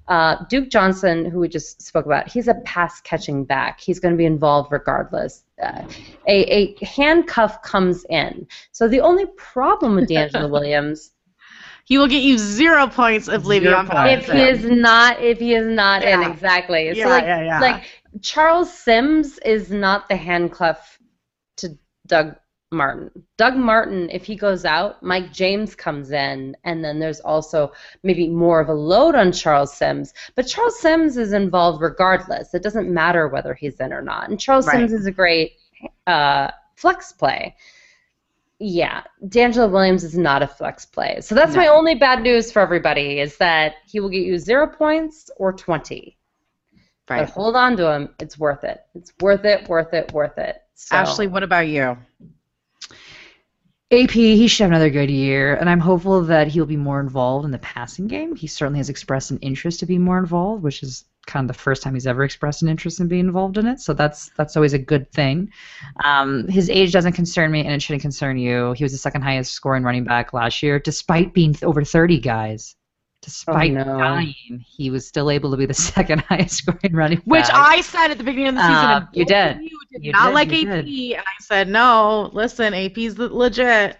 [0.08, 3.80] uh, Duke Johnson, who we just spoke about, he's a pass catching back.
[3.80, 5.44] He's going to be involved regardless.
[5.62, 5.82] Uh,
[6.26, 8.46] a, a handcuff comes in.
[8.72, 11.12] So, the only problem with DeAngelo Williams,
[11.84, 15.38] He will get you zero points if Zero Le'Veon Bell if he is not, if
[15.38, 16.90] he is not in, exactly.
[16.90, 17.60] Yeah, so, like, yeah, yeah.
[17.60, 17.84] like
[18.22, 20.98] Charles Sims is not the handcuff
[21.58, 22.36] to Doug
[22.72, 23.10] Martin.
[23.36, 28.28] Doug Martin, if he goes out, Mike James comes in, and then there's also maybe
[28.28, 30.12] more of a load on Charles Sims.
[30.34, 32.54] But Charles Sims is involved regardless.
[32.54, 34.28] It doesn't matter whether he's in or not.
[34.30, 34.76] And Charles Right.
[34.76, 35.52] Sims is a great
[36.06, 37.54] uh, flex play.
[38.58, 41.20] Yeah, DeAngelo Williams is not a flex play.
[41.20, 41.60] So that's No.
[41.60, 45.52] my only bad news for everybody is that he will get you zero points or
[45.52, 46.16] 20.
[47.08, 47.26] Right.
[47.26, 48.08] But hold on to him.
[48.18, 48.84] It's worth it.
[48.94, 50.62] It's worth it, worth it, worth it.
[50.74, 51.96] So, Ashley, what about you?
[53.92, 57.44] AP, he should have another good year, and I'm hopeful that he'll be more involved
[57.44, 58.34] in the passing game.
[58.34, 61.62] He certainly has expressed an interest to be more involved, which is kind of the
[61.62, 63.80] first time he's ever expressed an interest in being involved in it.
[63.80, 65.52] So that's that's always a good thing.
[66.04, 68.72] Um, his age doesn't concern me, and it shouldn't concern you.
[68.72, 72.74] He was the second highest scoring running back last year, despite being over 30 guys.
[73.22, 73.98] Despite Oh, no.
[73.98, 77.26] dying, he was still able to be the second highest scoring running back.
[77.26, 78.74] Which I said at the beginning of the season.
[78.74, 79.58] Uh, you did.
[79.62, 80.68] You did You not did, like AP, did.
[80.86, 82.30] and I said no.
[82.32, 83.96] Listen, AP's the- legit.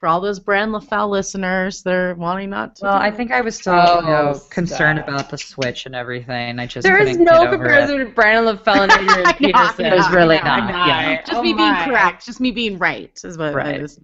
[0.00, 2.84] For all those Brand LaFell listeners, they're wanting not to.
[2.84, 6.60] Well, I think I was still Oh, you know, concerned about the switch and everything.
[6.60, 7.58] I just there is no get over it.
[7.58, 9.86] comparison between Brandon LaFell and Adrian I know, Peterson.
[9.86, 10.86] I know, There's really I know, I not, know.
[10.86, 11.20] yeah.
[11.22, 12.24] Just Oh me being correct.
[12.26, 13.74] Just me being right is what Right.
[13.74, 13.98] it is.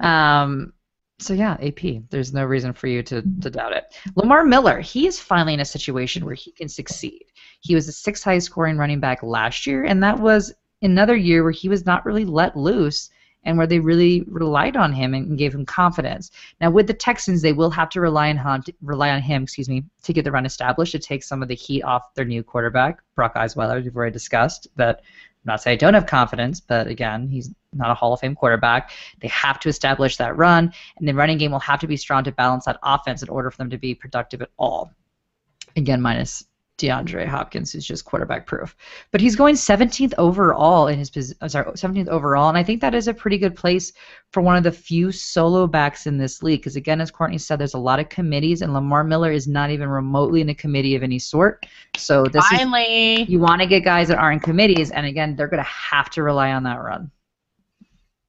[0.00, 0.72] Um,
[1.22, 2.02] So yeah, AP.
[2.10, 3.84] There's no reason for you to, to doubt it.
[4.16, 7.24] Lamar Miller, he is finally in a situation where he can succeed.
[7.60, 10.52] He was the sixth highest scoring running back last year, and that was
[10.82, 13.08] another year where he was not really let loose
[13.44, 16.30] and where they really relied on him and gave him confidence.
[16.60, 19.68] Now with the Texans, they will have to rely on him, rely on him, excuse
[19.68, 22.42] me, to get the run established to take some of the heat off their new
[22.42, 24.68] quarterback, Brock Osweiler, we've already discussed.
[24.78, 24.96] I'm
[25.44, 28.90] not saying I don't have confidence, but again, he's not a Hall of Fame quarterback.
[29.20, 32.24] They have to establish that run, and the running game will have to be strong
[32.24, 34.92] to balance that offense in order for them to be productive at all.
[35.76, 36.44] Again, minus
[36.82, 38.74] DeAndre Hopkins, is just quarterback proof.
[39.12, 42.94] But he's going 17th overall in his uh, sorry 17th overall, and I think that
[42.94, 43.92] is a pretty good place
[44.30, 46.60] for one of the few solo backs in this league.
[46.60, 49.70] Because again, as Courtney said, there's a lot of committees, and Lamar Miller is not
[49.70, 51.64] even remotely in a committee of any sort.
[51.96, 53.22] So this Finally.
[53.22, 55.70] is you want to get guys that aren't in committees, and again, they're going to
[55.70, 57.10] have to rely on that run.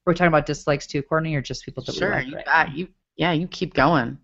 [0.06, 2.28] We're talking about dislikes too, Courtney, or just people that sure, we like.
[2.28, 4.18] you, right you, yeah, you keep going.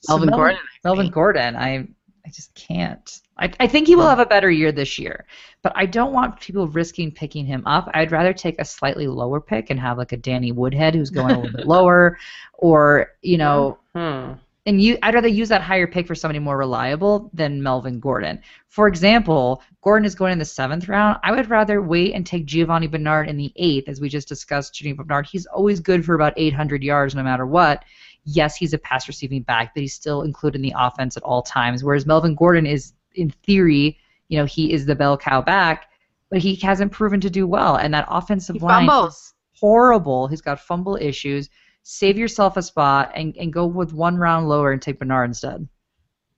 [0.00, 0.58] So Melvin Gordon.
[0.58, 1.10] I Melvin.
[1.10, 1.88] Gordon, I
[2.28, 3.20] I just can't.
[3.38, 5.24] I, I think he will have a better year this year,
[5.62, 7.88] but I don't want people risking picking him up.
[7.94, 11.30] I'd rather take a slightly lower pick and have like a Danny Woodhead who's going
[11.34, 12.18] a little bit lower,
[12.58, 14.32] or you know, Hmm.
[14.66, 18.42] and you I'd rather use that higher pick for somebody more reliable than Melvin Gordon.
[18.68, 21.18] For example, Gordon is going in the seventh round.
[21.22, 24.74] I would rather wait and take Giovani Bernard in the eighth, as we just discussed.
[24.74, 27.86] Giovani Bernard, he's always good for about 800 yards no matter what.
[28.30, 31.42] Yes, he's a pass receiving back, but he's still included in the offense at all
[31.42, 31.82] times.
[31.82, 33.98] Whereas Melvin Gordon is, in theory,
[34.28, 35.86] you know, he is the bell cow back,
[36.30, 37.76] but he hasn't proven to do well.
[37.76, 39.32] And that offensive He line fumbles.
[39.58, 40.28] horrible.
[40.28, 41.48] He's got fumble issues.
[41.84, 45.66] Save yourself a spot and, and go with one round lower and take Bernard instead.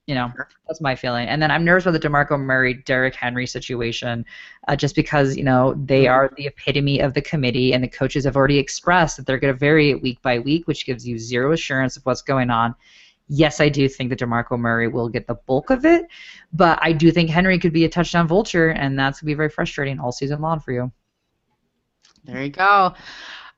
[0.06, 0.32] You know,
[0.66, 1.28] that's my feeling.
[1.28, 4.24] And then I'm nervous about the DeMarco Murray, Derrick Henry situation,
[4.66, 8.24] uh, just because you know they are the epitome of the committee, and the coaches
[8.24, 11.18] have already expressed that they're going to vary it week by week, which gives you
[11.18, 12.74] zero assurance of what's going on.
[13.28, 16.06] Yes, I do think that DeMarco Murray will get the bulk of it,
[16.52, 19.36] but I do think Henry could be a touchdown vulture, and that's going to be
[19.36, 20.90] very frustrating all season long for you.
[22.24, 22.94] There you go.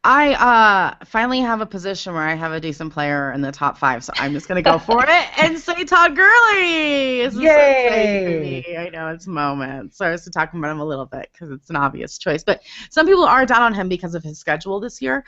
[0.05, 3.79] I uh, finally have a position where I have a decent player in the top
[3.79, 7.19] five, so I'm just gonna go for it and say Todd Gurley.
[7.23, 8.77] This is so exciting for me.
[8.77, 9.95] I know it's a moment.
[9.95, 12.63] So I was talking about him a little bit because it's an obvious choice, but
[12.91, 15.25] some people are down on him because of his schedule this year.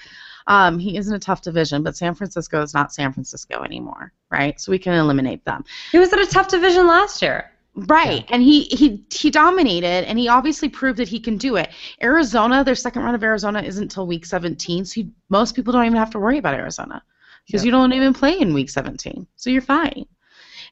[0.48, 4.12] Um, he is in a tough division, but San Francisco is not San Francisco anymore,
[4.30, 4.60] right?
[4.60, 5.64] So we can eliminate them.
[5.92, 7.53] He was in a tough division last year.
[7.76, 11.70] Right, and he he he dominated, and he obviously proved that he can do it.
[12.02, 15.84] Arizona, their second round of Arizona isn't until week 17, so you, most people don't
[15.84, 17.02] even have to worry about Arizona
[17.46, 17.66] because Yeah.
[17.66, 20.06] you don't even play in week 17, so you're fine.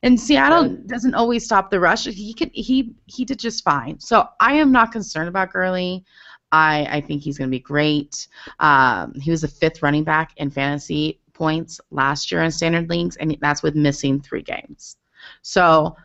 [0.05, 0.87] And Seattle Right.
[0.87, 2.05] doesn't always stop the rush.
[2.05, 3.99] He could he he did just fine.
[3.99, 6.05] So I am not concerned about Gurley.
[6.53, 8.29] I I think he's going to be great.
[8.61, 13.17] Um, he was the fifth running back in fantasy points last year in standard leagues,
[13.17, 14.99] and that's with missing three games.
[15.43, 15.97] So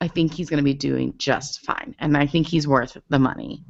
[0.00, 3.18] I think he's going to be doing just fine, and I think he's worth the
[3.18, 3.64] money.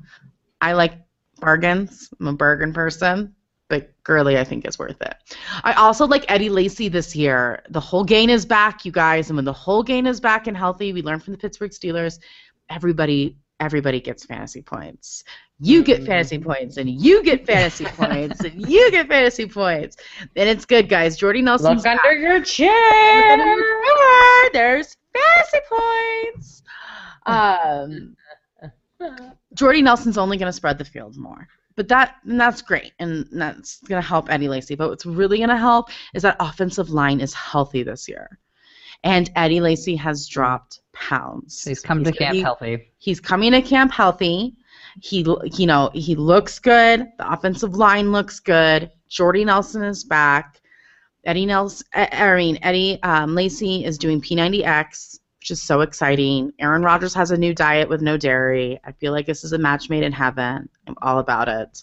[0.61, 0.95] I like
[1.41, 2.11] bargains.
[2.19, 3.35] I'm a bargain person,
[3.69, 5.15] but Gurley I think is worth it.
[5.63, 7.63] I also like Eddie Lacy this year.
[7.71, 10.57] The whole gain is back, you guys, and when the whole gain is back and
[10.57, 12.19] healthy, we learned from the Pittsburgh Steelers.
[12.71, 15.25] Everybody, everybody gets fantasy points.
[15.59, 19.97] You get fantasy points, and you get fantasy points, and you get fantasy points,
[20.37, 21.17] and it's good, guys.
[21.17, 24.51] Jordy Nelson's Look under your Look under your chair.
[24.53, 26.63] There's fantasy points.
[27.27, 28.17] Um,
[29.55, 31.49] Jordy Nelson's only going to spread the field more.
[31.77, 34.77] But that and that's great, and that's going to help Eddie Lacy.
[34.77, 38.39] But what's really going to help is that offensive line is healthy this year,
[39.05, 41.61] and Eddie Lacy has dropped pounds.
[41.61, 42.91] So he's come to camp he- healthy.
[42.99, 44.57] He's coming to camp healthy.
[45.01, 47.07] He, you know, he looks good.
[47.19, 48.91] The offensive line looks good.
[49.09, 50.61] Jordy Nelson is back.
[51.25, 56.53] Eddie Nelson, I mean Eddie um, Lacy is doing P90X, which is so exciting.
[56.59, 58.79] Aaron Rodgers has a new diet with no dairy.
[58.85, 60.69] I feel like this is a match made in heaven.
[60.87, 61.83] I'm all about it.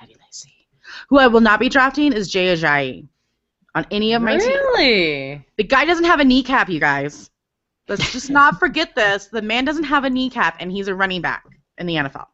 [0.00, 0.52] Eddie Lacy.
[1.08, 3.08] Who I will not be drafting is Jay Ajayi
[3.74, 4.46] on any of my teams.
[4.46, 5.46] Really?
[5.56, 7.30] The guy doesn't have a kneecap, you guys.
[7.88, 9.26] Let's just not forget this.
[9.26, 11.44] The man doesn't have a kneecap, and he's a running back
[11.78, 12.26] in the NFL.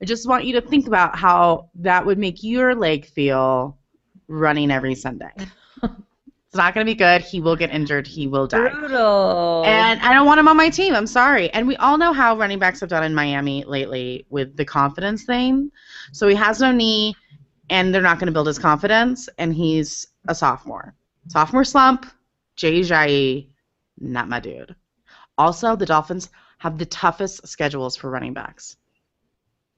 [0.00, 3.78] I just want you to think about how that would make your leg feel
[4.26, 5.30] running every Sunday.
[5.82, 7.22] it's not going to be good.
[7.22, 8.06] He will get injured.
[8.06, 8.68] He will die.
[8.68, 9.62] Brutal.
[9.64, 10.94] And I don't want him on my team.
[10.94, 11.50] I'm sorry.
[11.50, 15.24] And we all know how running backs have done in Miami lately with the confidence
[15.24, 15.70] thing.
[16.10, 17.14] So he has no knee,
[17.70, 20.94] and they're not going to build his confidence, and he's a sophomore.
[21.28, 22.06] Sophomore slump,
[22.56, 23.48] Jay Ajayi,
[23.98, 24.74] not my dude.
[25.38, 28.76] Also, the Dolphins have the toughest schedules for running backs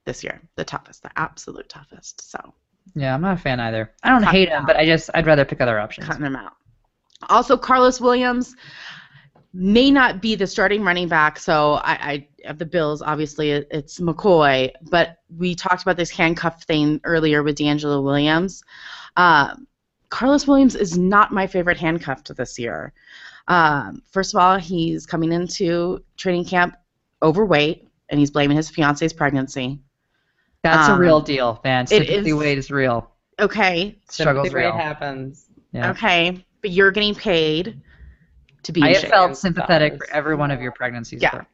[0.05, 0.41] this year.
[0.57, 2.31] The toughest, the absolute toughest.
[2.31, 2.55] So
[2.95, 3.91] Yeah, I'm not a fan either.
[4.03, 6.07] I don't Cut hate him him, but I just I'd rather pick other options.
[6.07, 6.55] cutting him out.
[7.29, 8.55] Also, Karlos Williams
[9.53, 11.39] may not be the starting running back.
[11.39, 16.63] So I, I of the Bills, obviously it's McCoy, but we talked about this handcuff
[16.65, 18.63] thing earlier with DeAngelo Williams.
[19.17, 19.67] Um,
[20.11, 22.93] Karlos Williams is not my favorite handcuffed this year.
[23.49, 26.77] Um, first of all, he's coming into training camp
[27.23, 29.81] overweight, and he's blaming his fiance's pregnancy.
[30.63, 31.87] That's a Um, real deal, man.
[31.87, 33.11] Sympathy is- weight is real.
[33.41, 34.77] Okay, Struggle's Sympathy rate real.
[34.77, 35.47] happens.
[35.73, 35.91] Yeah.
[35.91, 37.81] okay, but you're getting paid
[38.63, 38.81] to be.
[38.83, 39.99] I have felt sympathetic thighs.
[39.99, 41.21] for every one of your pregnancies.
[41.21, 41.31] Yeah.
[41.33, 41.47] Brooke.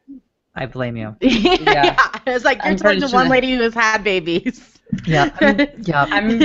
[0.55, 1.15] I blame you.
[1.21, 1.97] yeah.
[2.27, 4.77] It's like you're I'm telling the pretty one lady who has had babies.
[5.05, 5.29] Yeah.
[5.79, 6.05] yeah.
[6.09, 6.39] I'm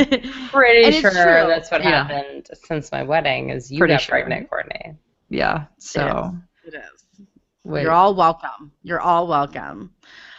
[0.50, 1.48] pretty sure true.
[1.48, 2.06] that's what Yeah.
[2.06, 3.50] happened since my wedding.
[3.50, 4.12] Is you Pretty got sure.
[4.14, 4.94] pregnant, Courtney?
[5.28, 5.64] Yeah.
[5.78, 7.26] So It is.
[7.64, 7.82] wait.
[7.82, 8.70] You're all welcome.
[8.84, 9.92] You're all welcome.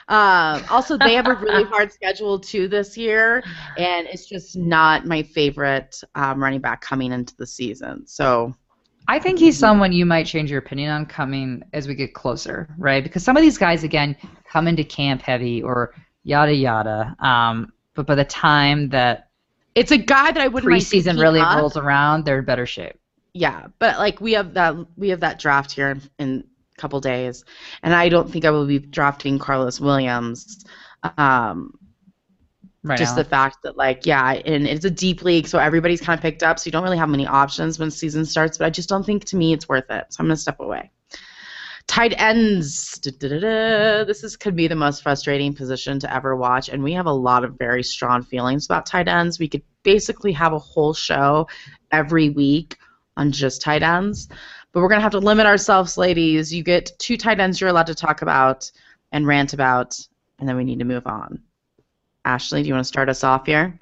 [0.10, 3.44] Um, also, they have a really hard schedule too this year,
[3.78, 8.08] and it's just not my favorite um, running back coming into the season.
[8.08, 8.56] So
[9.08, 12.68] I think he's someone you might change your opinion on coming as we get closer,
[12.78, 13.04] right?
[13.04, 14.18] Because some of these guys, again,
[14.52, 15.94] come into camp heavy or
[16.24, 17.16] yada yada.
[17.20, 19.30] Um, but by the time that
[19.76, 21.58] it's a guy that I wouldn't preseason picking really up.
[21.58, 23.00] rolls around, they're in better shape.
[23.34, 26.44] Yeah, but like we have that we have that draft here in, in
[26.76, 27.46] a couple days,
[27.84, 30.66] and I don't think I will be drafting Karlos Williams.
[31.18, 31.77] Um,
[32.88, 36.18] Right just the fact that like yeah and it's a deep league so everybody's kind
[36.18, 38.70] of picked up so you don't really have many options when season starts but i
[38.70, 40.90] just don't think to me it's worth it so i'm going to step away.
[41.88, 43.00] Tight ends.
[43.00, 44.04] Da-da-da-da.
[44.04, 47.12] this is could be the most frustrating position to ever watch and we have a
[47.12, 49.40] lot of very strong feelings about tight ends.
[49.40, 51.48] We could basically have a whole show
[51.92, 52.78] every week
[53.16, 54.28] on just tight ends
[54.74, 56.54] but we're going to have to limit ourselves ladies.
[56.54, 58.70] You get two tight ends you're allowed to talk about
[59.14, 59.98] and rant about
[60.40, 61.42] and then we need to move on
[62.28, 63.80] Ashley, do you want to start us off here?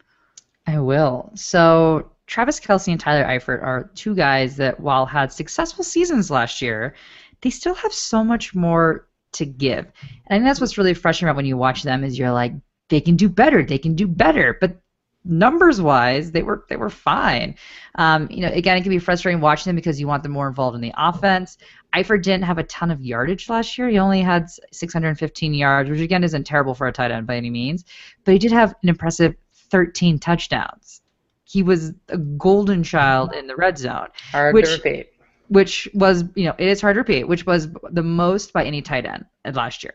[0.67, 1.31] I will.
[1.33, 6.61] So Travis Kelce and Tyler Eifert are two guys that, while had successful seasons last
[6.61, 6.95] year,
[7.41, 9.85] they still have so much more to give.
[10.27, 12.53] And I think that's what's really frustrating about when you watch them is you're like,
[12.89, 14.77] they can do better, they can do better, but
[15.25, 17.55] numbers wise, they were they were fine.
[17.95, 20.47] Um, you know, again, it can be frustrating watching them because you want them more
[20.47, 21.57] involved in the offense.
[21.95, 23.87] Eifert didn't have a ton of yardage last year.
[23.89, 27.49] He only had 615 yards, which again isn't terrible for a tight end by any
[27.49, 27.85] means,
[28.23, 29.35] but he did have an impressive
[29.71, 31.01] 13 touchdowns.
[31.45, 35.09] He was a golden child in the red zone Hard Which- to repeat.
[35.47, 38.81] which was, you know, it is hard to repeat, which was the most by any
[38.81, 39.93] tight end last year.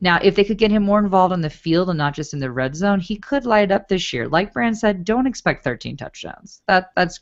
[0.00, 2.38] Now, if they could get him more involved on the field and not just in
[2.38, 4.28] the red zone, he could light up this year.
[4.28, 6.62] Like Brand said, don't expect 13 touchdowns.
[6.68, 7.18] That that's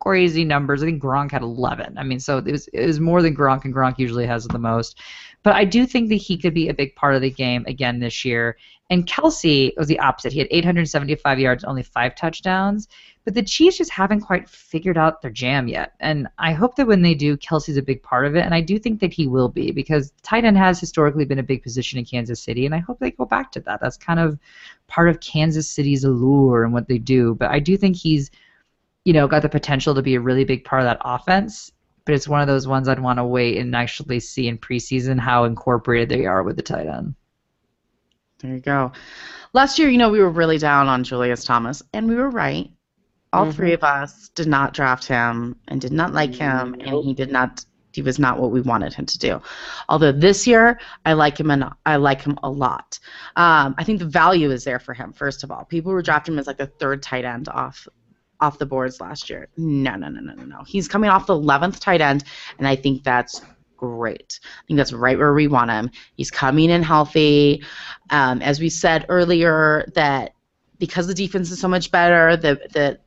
[0.00, 0.82] crazy numbers.
[0.82, 1.96] I think Gronk had 11.
[1.96, 4.58] I mean, so it was it was more than Gronk, and Gronk usually has the
[4.58, 4.98] most.
[5.42, 8.00] But I do think that he could be a big part of the game again
[8.00, 8.56] this year.
[8.90, 10.32] And Kelce was the opposite.
[10.32, 12.88] He had 875 yards, only five touchdowns.
[13.24, 15.92] But the Chiefs just haven't quite figured out their jam yet.
[16.00, 18.44] And I hope that when they do, Kelce's a big part of it.
[18.44, 21.44] And I do think that he will be because tight end has historically been a
[21.44, 22.66] big position in Kansas City.
[22.66, 23.80] And I hope they go back to that.
[23.80, 24.38] That's kind of
[24.88, 27.34] part of Kansas City's allure and what they do.
[27.36, 28.30] But I do think he's,
[29.04, 31.72] you know, got the potential to be a really big part of that offense.
[32.04, 35.18] But it's one of those ones I'd want to wait and actually see in preseason
[35.18, 37.14] how incorporated they are with the tight end.
[38.40, 38.92] There you go.
[39.52, 42.70] Last year, you know, we were really down on Julius Thomas, and we were right.
[43.32, 43.52] All Mhm.
[43.52, 47.30] three of us did not draft him and did not like him, and he did
[47.30, 47.64] not.
[47.92, 49.42] He was not what we wanted him to do.
[49.88, 52.98] Although this year, I like him and I like him a lot.
[53.36, 55.12] Um, I think the value is there for him.
[55.12, 57.88] First of all, people were drafting him as like the third tight end off
[58.40, 59.48] off the boards last year.
[59.56, 60.62] No, no, no, no, no, no.
[60.66, 62.24] He's coming off the 11th tight end,
[62.58, 63.42] and I think that's
[63.76, 64.40] great.
[64.44, 65.90] I think that's right where we want him.
[66.16, 67.62] He's coming in healthy.
[68.10, 70.34] Um, as we said earlier, that
[70.78, 72.98] because the defense is so much better, the the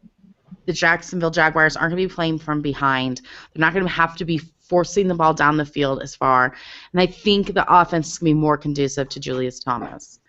[0.65, 3.21] the Jacksonville Jaguars aren't going to be playing from behind.
[3.53, 6.55] They're not going to have to be forcing the ball down the field as far.
[6.93, 10.19] And I think the offense is going to be more conducive to Julius Thomas.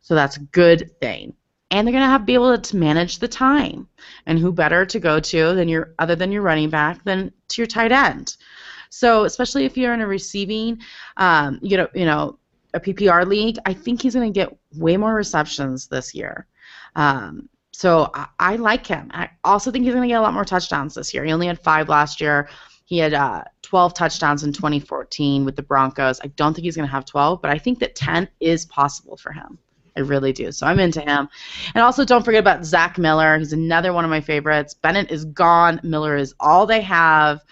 [0.00, 1.34] So that's a good thing.
[1.70, 3.88] And they're going to have be able to manage the time.
[4.26, 7.60] And who better to go to than your other than your running back than to
[7.60, 8.36] your tight end.
[8.90, 10.78] So especially if you're in a receiving,
[11.16, 12.38] um, you know, you know,
[12.74, 16.46] a PPR league, I think he's going to get way more receptions this year.
[16.94, 19.10] Um, so I, I like him.
[19.12, 21.24] I also think he's going to get a lot more touchdowns this year.
[21.24, 22.48] He only had five last year.
[22.84, 26.20] He had uh, 12 touchdowns in 2014 with the Broncos.
[26.22, 29.16] I don't think he's going to have 12, but I think that 10 is possible
[29.16, 29.58] for him.
[29.96, 30.52] I really do.
[30.52, 31.28] So I'm into him.
[31.74, 33.38] And also, don't forget about Zach Miller.
[33.38, 34.74] He's another one of my favorites.
[34.74, 35.80] Bennett is gone.
[35.82, 37.42] Miller is all they have.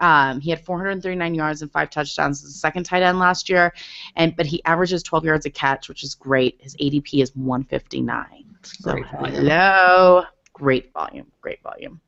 [0.00, 3.72] Um, he had 439 yards and five touchdowns as a second tight end last year,
[4.16, 6.58] and but he averages 12 yards a catch, which is great.
[6.60, 8.44] His ADP is 159.
[8.62, 12.00] So Great hello, great volume, great volume.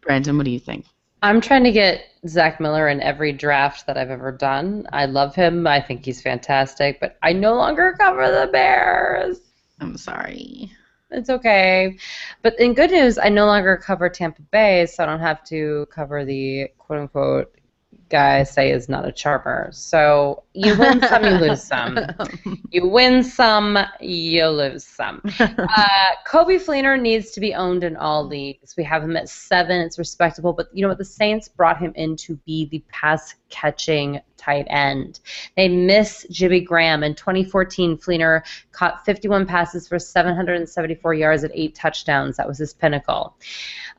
[0.00, 0.86] Brandon, what do you think?
[1.22, 4.88] I'm trying to get Zach Miller in every draft that I've ever done.
[4.92, 5.66] I love him.
[5.68, 9.38] I think he's fantastic, but I no longer cover the Bears.
[9.80, 10.72] I'm sorry.
[11.12, 11.96] It's okay.
[12.42, 15.86] But in good news, I no longer cover Tampa Bay, so I don't have to
[15.90, 17.54] cover the quote unquote
[18.12, 19.70] guy say is not a charmer.
[19.72, 21.98] So you win some, you lose some.
[22.70, 25.20] You win some, you lose some.
[25.38, 28.76] Uh, Coby Fleener needs to be owned in all leagues.
[28.76, 29.80] We have him at seven.
[29.80, 30.52] It's respectable.
[30.52, 30.98] But you know what?
[30.98, 35.20] The Saints brought him in to be the pass catching tight end.
[35.56, 37.02] They miss Jimmy Graham.
[37.04, 38.42] In 2014, Fleener
[38.72, 42.36] caught 51 passes for 774 yards and eight touchdowns.
[42.36, 43.36] That was his pinnacle.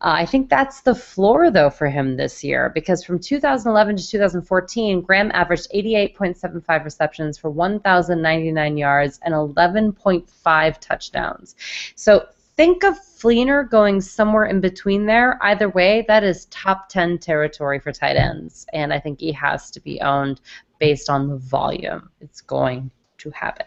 [0.01, 4.03] Uh, I think that's the floor, though, for him this year because from 2011 to
[4.10, 11.56] 2014, Graham averaged 88.75 receptions for 1,099 yards and 11.5 touchdowns.
[11.95, 15.39] So think of Fleener going somewhere in between there.
[15.41, 19.72] Either way, that is top 10 territory for tight ends, and I think he has
[19.72, 20.41] to be owned
[20.80, 22.10] based on the volume.
[22.20, 22.91] It's going
[23.24, 23.65] to happen.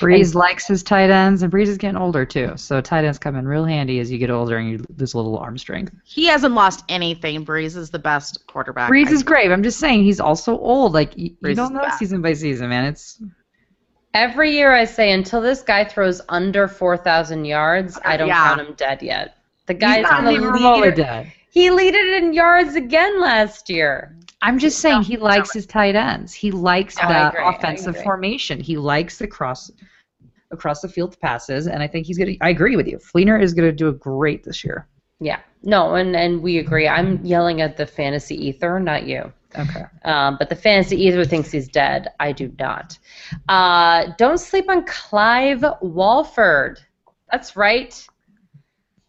[0.00, 2.52] Brees likes his tight ends, and Brees is getting older too.
[2.56, 5.16] So tight ends come in real handy as you get older and you lose a
[5.16, 5.92] little arm strength.
[6.04, 7.44] He hasn't lost anything.
[7.44, 8.90] Brees is the best quarterback.
[8.90, 9.50] Brees I- is great.
[9.50, 10.92] I'm just saying he's also old.
[10.92, 11.96] Like you, you don't know bad.
[11.98, 12.84] season by season, man.
[12.84, 13.20] It's
[14.14, 18.48] Every year I say until this guy throws under 4,000 yards, I don't Yeah.
[18.56, 19.36] count him dead yet.
[19.66, 20.90] The guy's he's not the even leader.
[20.92, 21.32] dead.
[21.50, 24.16] He lead it in yards again last year.
[24.40, 26.32] I'm just saying he likes his tight ends.
[26.32, 28.60] He likes I the offensive formation.
[28.60, 29.70] He likes the cross
[30.50, 32.34] across the field passes, and I think he's gonna.
[32.40, 32.98] I agree with you.
[32.98, 34.86] Fleener is gonna do a great this year.
[35.20, 35.40] Yeah.
[35.62, 36.86] No, and, and we agree.
[36.86, 39.32] I'm yelling at the fantasy ether, not you.
[39.58, 39.84] Okay.
[40.04, 42.08] Um, but the fantasy ether thinks he's dead.
[42.20, 42.98] I do not.
[43.48, 46.80] Uh, don't sleep on Clive Walford.
[47.32, 48.06] That's right.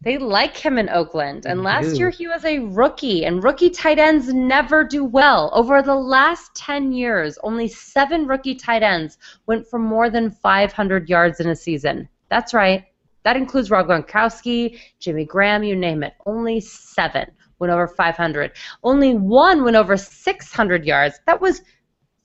[0.02, 1.46] They like him in Oakland.
[1.46, 5.52] And last year he was a rookie, and rookie tight ends never do well.
[5.54, 11.10] Over the last 10 years, only seven rookie tight ends went for more than 500
[11.10, 12.08] yards in a season.
[12.30, 12.86] That's right.
[13.24, 16.14] That includes Rob Gronkowski, Jimmy Graham, you name it.
[16.26, 17.30] Only seven
[17.60, 18.54] went over 500.
[18.84, 21.20] Only one went over 600 yards.
[21.26, 21.62] That was,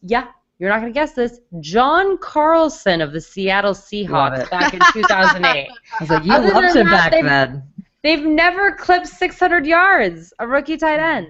[0.01, 0.29] yeah,
[0.59, 5.69] you're not going to guess this, John Carlson of the Seattle Seahawks back in 2008.
[6.01, 7.63] I was like, you Other loved him that, back they've- then.
[8.03, 11.29] They've never clipped 600 yards, a rookie tight end.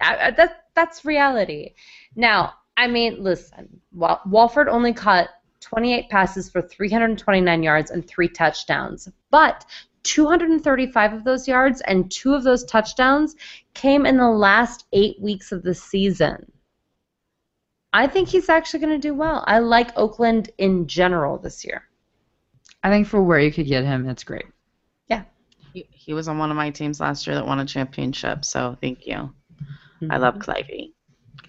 [0.00, 1.74] I, I- uh, uh, that that's reality.
[2.14, 5.28] Now, I mean, listen, Wal- Walford only caught
[5.60, 9.64] 28 passes for 329 yards and three touchdowns, but
[10.04, 13.34] 235 of those yards and two of those touchdowns
[13.74, 16.50] came in the last eight weeks of the season.
[17.96, 19.42] I think he's actually going to do well.
[19.46, 21.88] I like Oakland in general this year.
[22.82, 24.44] I think for where you could get him, it's great.
[25.72, 28.76] He, he was on one of my teams last year that won a championship, so
[28.82, 29.32] thank you.
[30.10, 30.92] I love Clivey.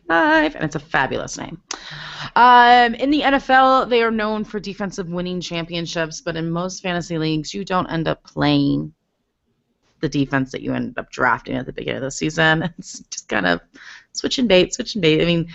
[0.06, 1.62] Clive, and it's a fabulous name.
[2.38, 7.18] Um, in the NFL, they are known for defensive winning championships, but in most fantasy
[7.18, 8.94] leagues, you don't end up playing
[10.00, 12.74] the defense that you end up drafting at the beginning of the season.
[12.78, 13.60] It's just kind of
[14.14, 15.22] switching bait, switching bait.
[15.22, 15.50] I mean,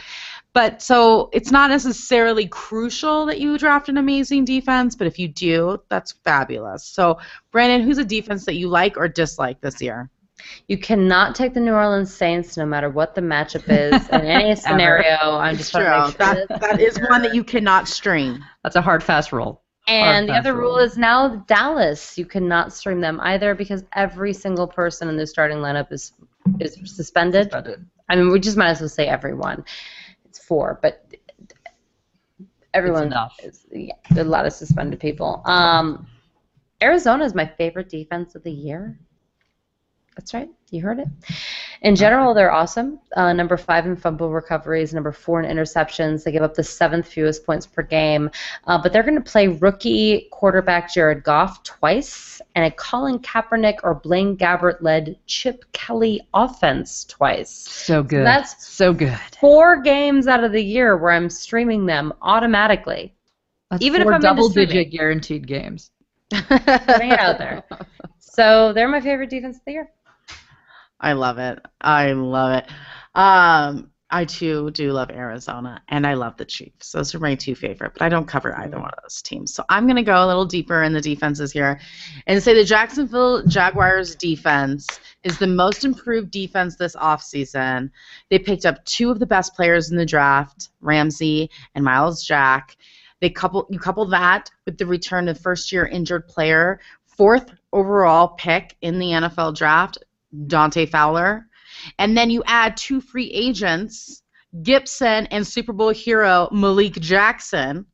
[0.55, 5.29] but so it's not necessarily crucial that you draft an amazing defense, but if you
[5.29, 6.85] do, that's fabulous.
[6.85, 7.19] So,
[7.51, 10.11] Brandon, who's a defense that you like or dislike this year?
[10.69, 14.57] You cannot take the New Orleans Saints no matter what the matchup is in any
[14.57, 15.17] scenario.
[15.17, 18.45] I'm just trying to make sure That, that is one that you cannot stream.
[18.63, 19.63] That's a hard, fast rule.
[19.89, 20.79] And the other rule rule.
[20.79, 22.17] is now Dallas.
[22.17, 26.13] You cannot stream them either because every single person in the starting lineup is
[26.61, 27.53] is suspended.
[28.09, 29.65] I mean, we just might as well say everyone.
[30.33, 31.07] It's four, but
[32.72, 33.39] everyone enough.
[33.45, 35.43] is yeah, a lot of suspended people.
[35.45, 36.07] Um,
[36.83, 38.99] Arizona is my favorite defense of the year.
[40.16, 40.49] That's right.
[40.70, 41.09] You heard it.
[41.83, 43.01] In general, they're awesome.
[43.16, 46.22] Uh, number five in fumble recoveries, number four in interceptions.
[46.22, 48.30] They give up the seventh fewest points per game.
[48.68, 53.78] Uh, but they're going to play rookie quarterback Jared Goff twice and a Colin Kaepernick
[53.83, 57.51] or Blaine Gabbert led Chip Kelly offense twice.
[57.51, 58.24] So good.
[58.24, 59.18] that's- so good.
[59.41, 63.12] Four games out of the year where I'm streaming them automatically.
[63.72, 65.91] That's Even if I'm double-digit guaranteed games.
[66.30, 67.64] Putting it out there.
[68.35, 69.91] So they're my favorite defense of the year.
[71.03, 71.59] I love it.
[71.81, 72.71] I love it.
[73.15, 76.93] Um, I too do love Arizona, and I love the Chiefs.
[76.93, 79.55] Those are my two favorite, but I don't cover either one of those teams.
[79.55, 81.81] So I'm going to go a little deeper in the defenses here
[82.27, 84.87] and say the Jacksonville Jaguars defense
[85.25, 87.91] is the most improved defense this offseason.
[88.29, 92.77] They picked up two of the best players in the draft, Ramsey and Myles Jack.
[93.21, 96.81] They couple you couple that with the return of first year injured player
[97.17, 99.99] fourth overall pick in the NFL draft,
[100.47, 101.47] Dante Fowler.
[101.99, 104.22] And then you add two free agents,
[104.62, 107.87] Gipson and Super Bowl hero Malik Jackson.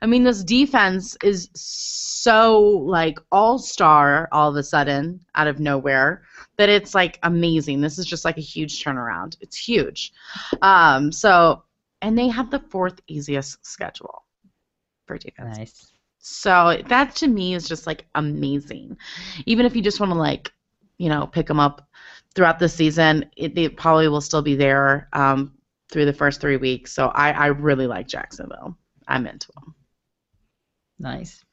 [0.00, 5.58] I mean, this defense is so like all star all of a sudden out of
[5.58, 6.22] nowhere
[6.56, 7.80] that it's like amazing.
[7.80, 9.36] This is just like a huge turnaround.
[9.40, 10.12] It's huge.
[10.62, 11.64] Um, so,
[12.00, 14.24] and they have the fourth easiest schedule
[15.06, 15.58] for defense.
[15.58, 15.92] Nice.
[16.18, 18.96] So that to me is just like amazing.
[19.44, 20.52] Even if you just want to like,
[21.02, 21.88] you know, pick them up
[22.32, 25.52] throughout the season, it, they probably will still be there um,
[25.90, 26.92] through the first three weeks.
[26.92, 28.78] So I, I really like Jacksonville.
[29.08, 29.74] I'm into them.
[31.00, 31.44] Nice.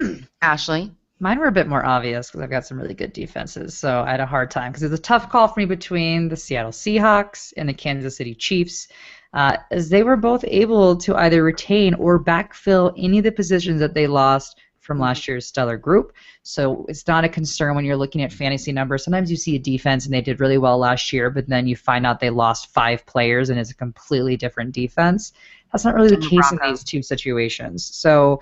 [0.42, 0.92] Ashley.
[1.18, 3.76] Mine were a bit more obvious because I've got some really good defenses.
[3.76, 6.28] So I had a hard time because it was a tough call for me between
[6.28, 8.86] the Seattle Seahawks and the Kansas City Chiefs,
[9.32, 13.80] uh, as they were both able to either retain or backfill any of the positions
[13.80, 15.04] that they lost from mm-hmm.
[15.04, 16.12] last year's stellar group.
[16.42, 18.38] So it's not a concern when you're looking at mm-hmm.
[18.38, 19.04] fantasy numbers.
[19.04, 21.76] Sometimes you see a defense and they did really well last year, but then you
[21.76, 25.32] find out they lost five players and it's a completely different defense.
[25.72, 26.36] That's not really the mm-hmm.
[26.36, 27.84] case in these two situations.
[27.84, 28.40] So,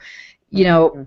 [0.50, 1.06] you know,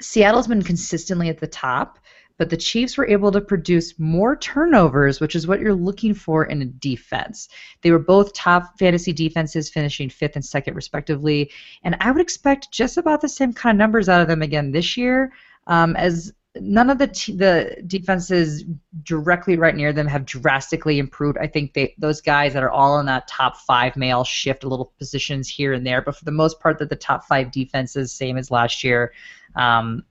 [0.00, 1.98] Seattle's been consistently at the top,
[2.36, 6.44] but the Chiefs were able to produce more turnovers, which is what you're looking for
[6.44, 7.48] in a defense.
[7.82, 11.50] They were both top fantasy defenses, finishing fifth and second, respectively.
[11.84, 14.72] And I would expect just about the same kind of numbers out of them again
[14.72, 15.32] this year,
[15.66, 18.64] um, as none of the t- the defenses
[19.02, 21.38] directly right near them have drastically improved.
[21.38, 24.64] I think they those guys that are all in that top five may all shift
[24.64, 27.50] a little positions here and there, but for the most part, that the top five
[27.50, 29.12] defenses same as last year.
[29.56, 30.04] Um,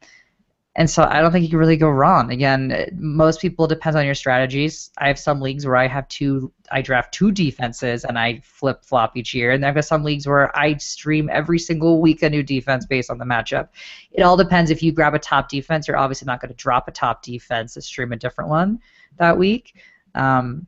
[0.75, 2.31] and so I don't think you can really go wrong.
[2.31, 4.89] Again, most people depends on your strategies.
[4.97, 8.83] I have some leagues where I have two, I draft two defenses and I flip
[8.83, 12.29] flop each year, and I've got some leagues where I stream every single week a
[12.29, 13.69] new defense based on the matchup.
[14.11, 14.71] It all depends.
[14.71, 17.75] If you grab a top defense, you're obviously not going to drop a top defense
[17.75, 18.79] to stream a different one
[19.19, 19.75] that week.
[20.15, 20.65] Um,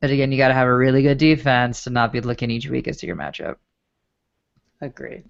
[0.00, 2.68] but again, you got to have a really good defense to not be looking each
[2.68, 3.56] week as to your matchup.
[4.80, 5.24] Agreed.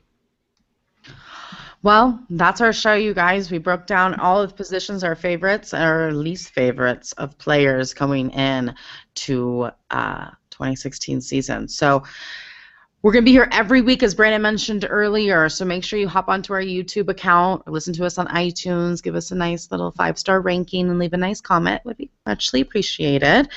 [1.83, 3.51] Well, that's our show, you guys.
[3.51, 7.95] We broke down all of the positions, our favorites, and our least favorites of players
[7.95, 8.75] coming in
[9.15, 11.69] to uh, 2016 season.
[11.69, 12.03] So
[13.01, 15.49] we're going to be here every week, as Brandon mentioned earlier.
[15.49, 19.15] So make sure you hop onto our YouTube account, listen to us on iTunes, give
[19.15, 21.81] us a nice little five star ranking, and leave a nice comment.
[21.87, 23.49] Would be muchly appreciated.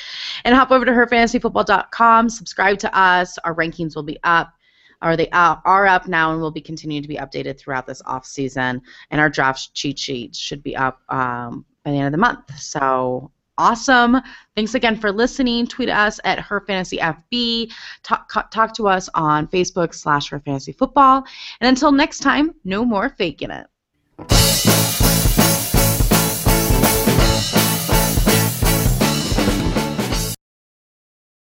[0.46, 3.38] And hop over to herfantasyfootball.com, subscribe to us.
[3.40, 4.54] Our rankings will be up
[5.04, 8.26] or they are up now and will be continuing to be updated throughout this off
[8.26, 8.82] season.
[9.12, 12.58] And our draft cheat sheet should be up um, by the end of the month.
[12.58, 14.20] So awesome!
[14.56, 15.68] Thanks again for listening.
[15.68, 17.72] Tweet us at her fantasy FB.
[18.02, 21.26] Talk, talk to us on Facebook slash her fantasy football.
[21.60, 24.83] And until next time, no more faking it.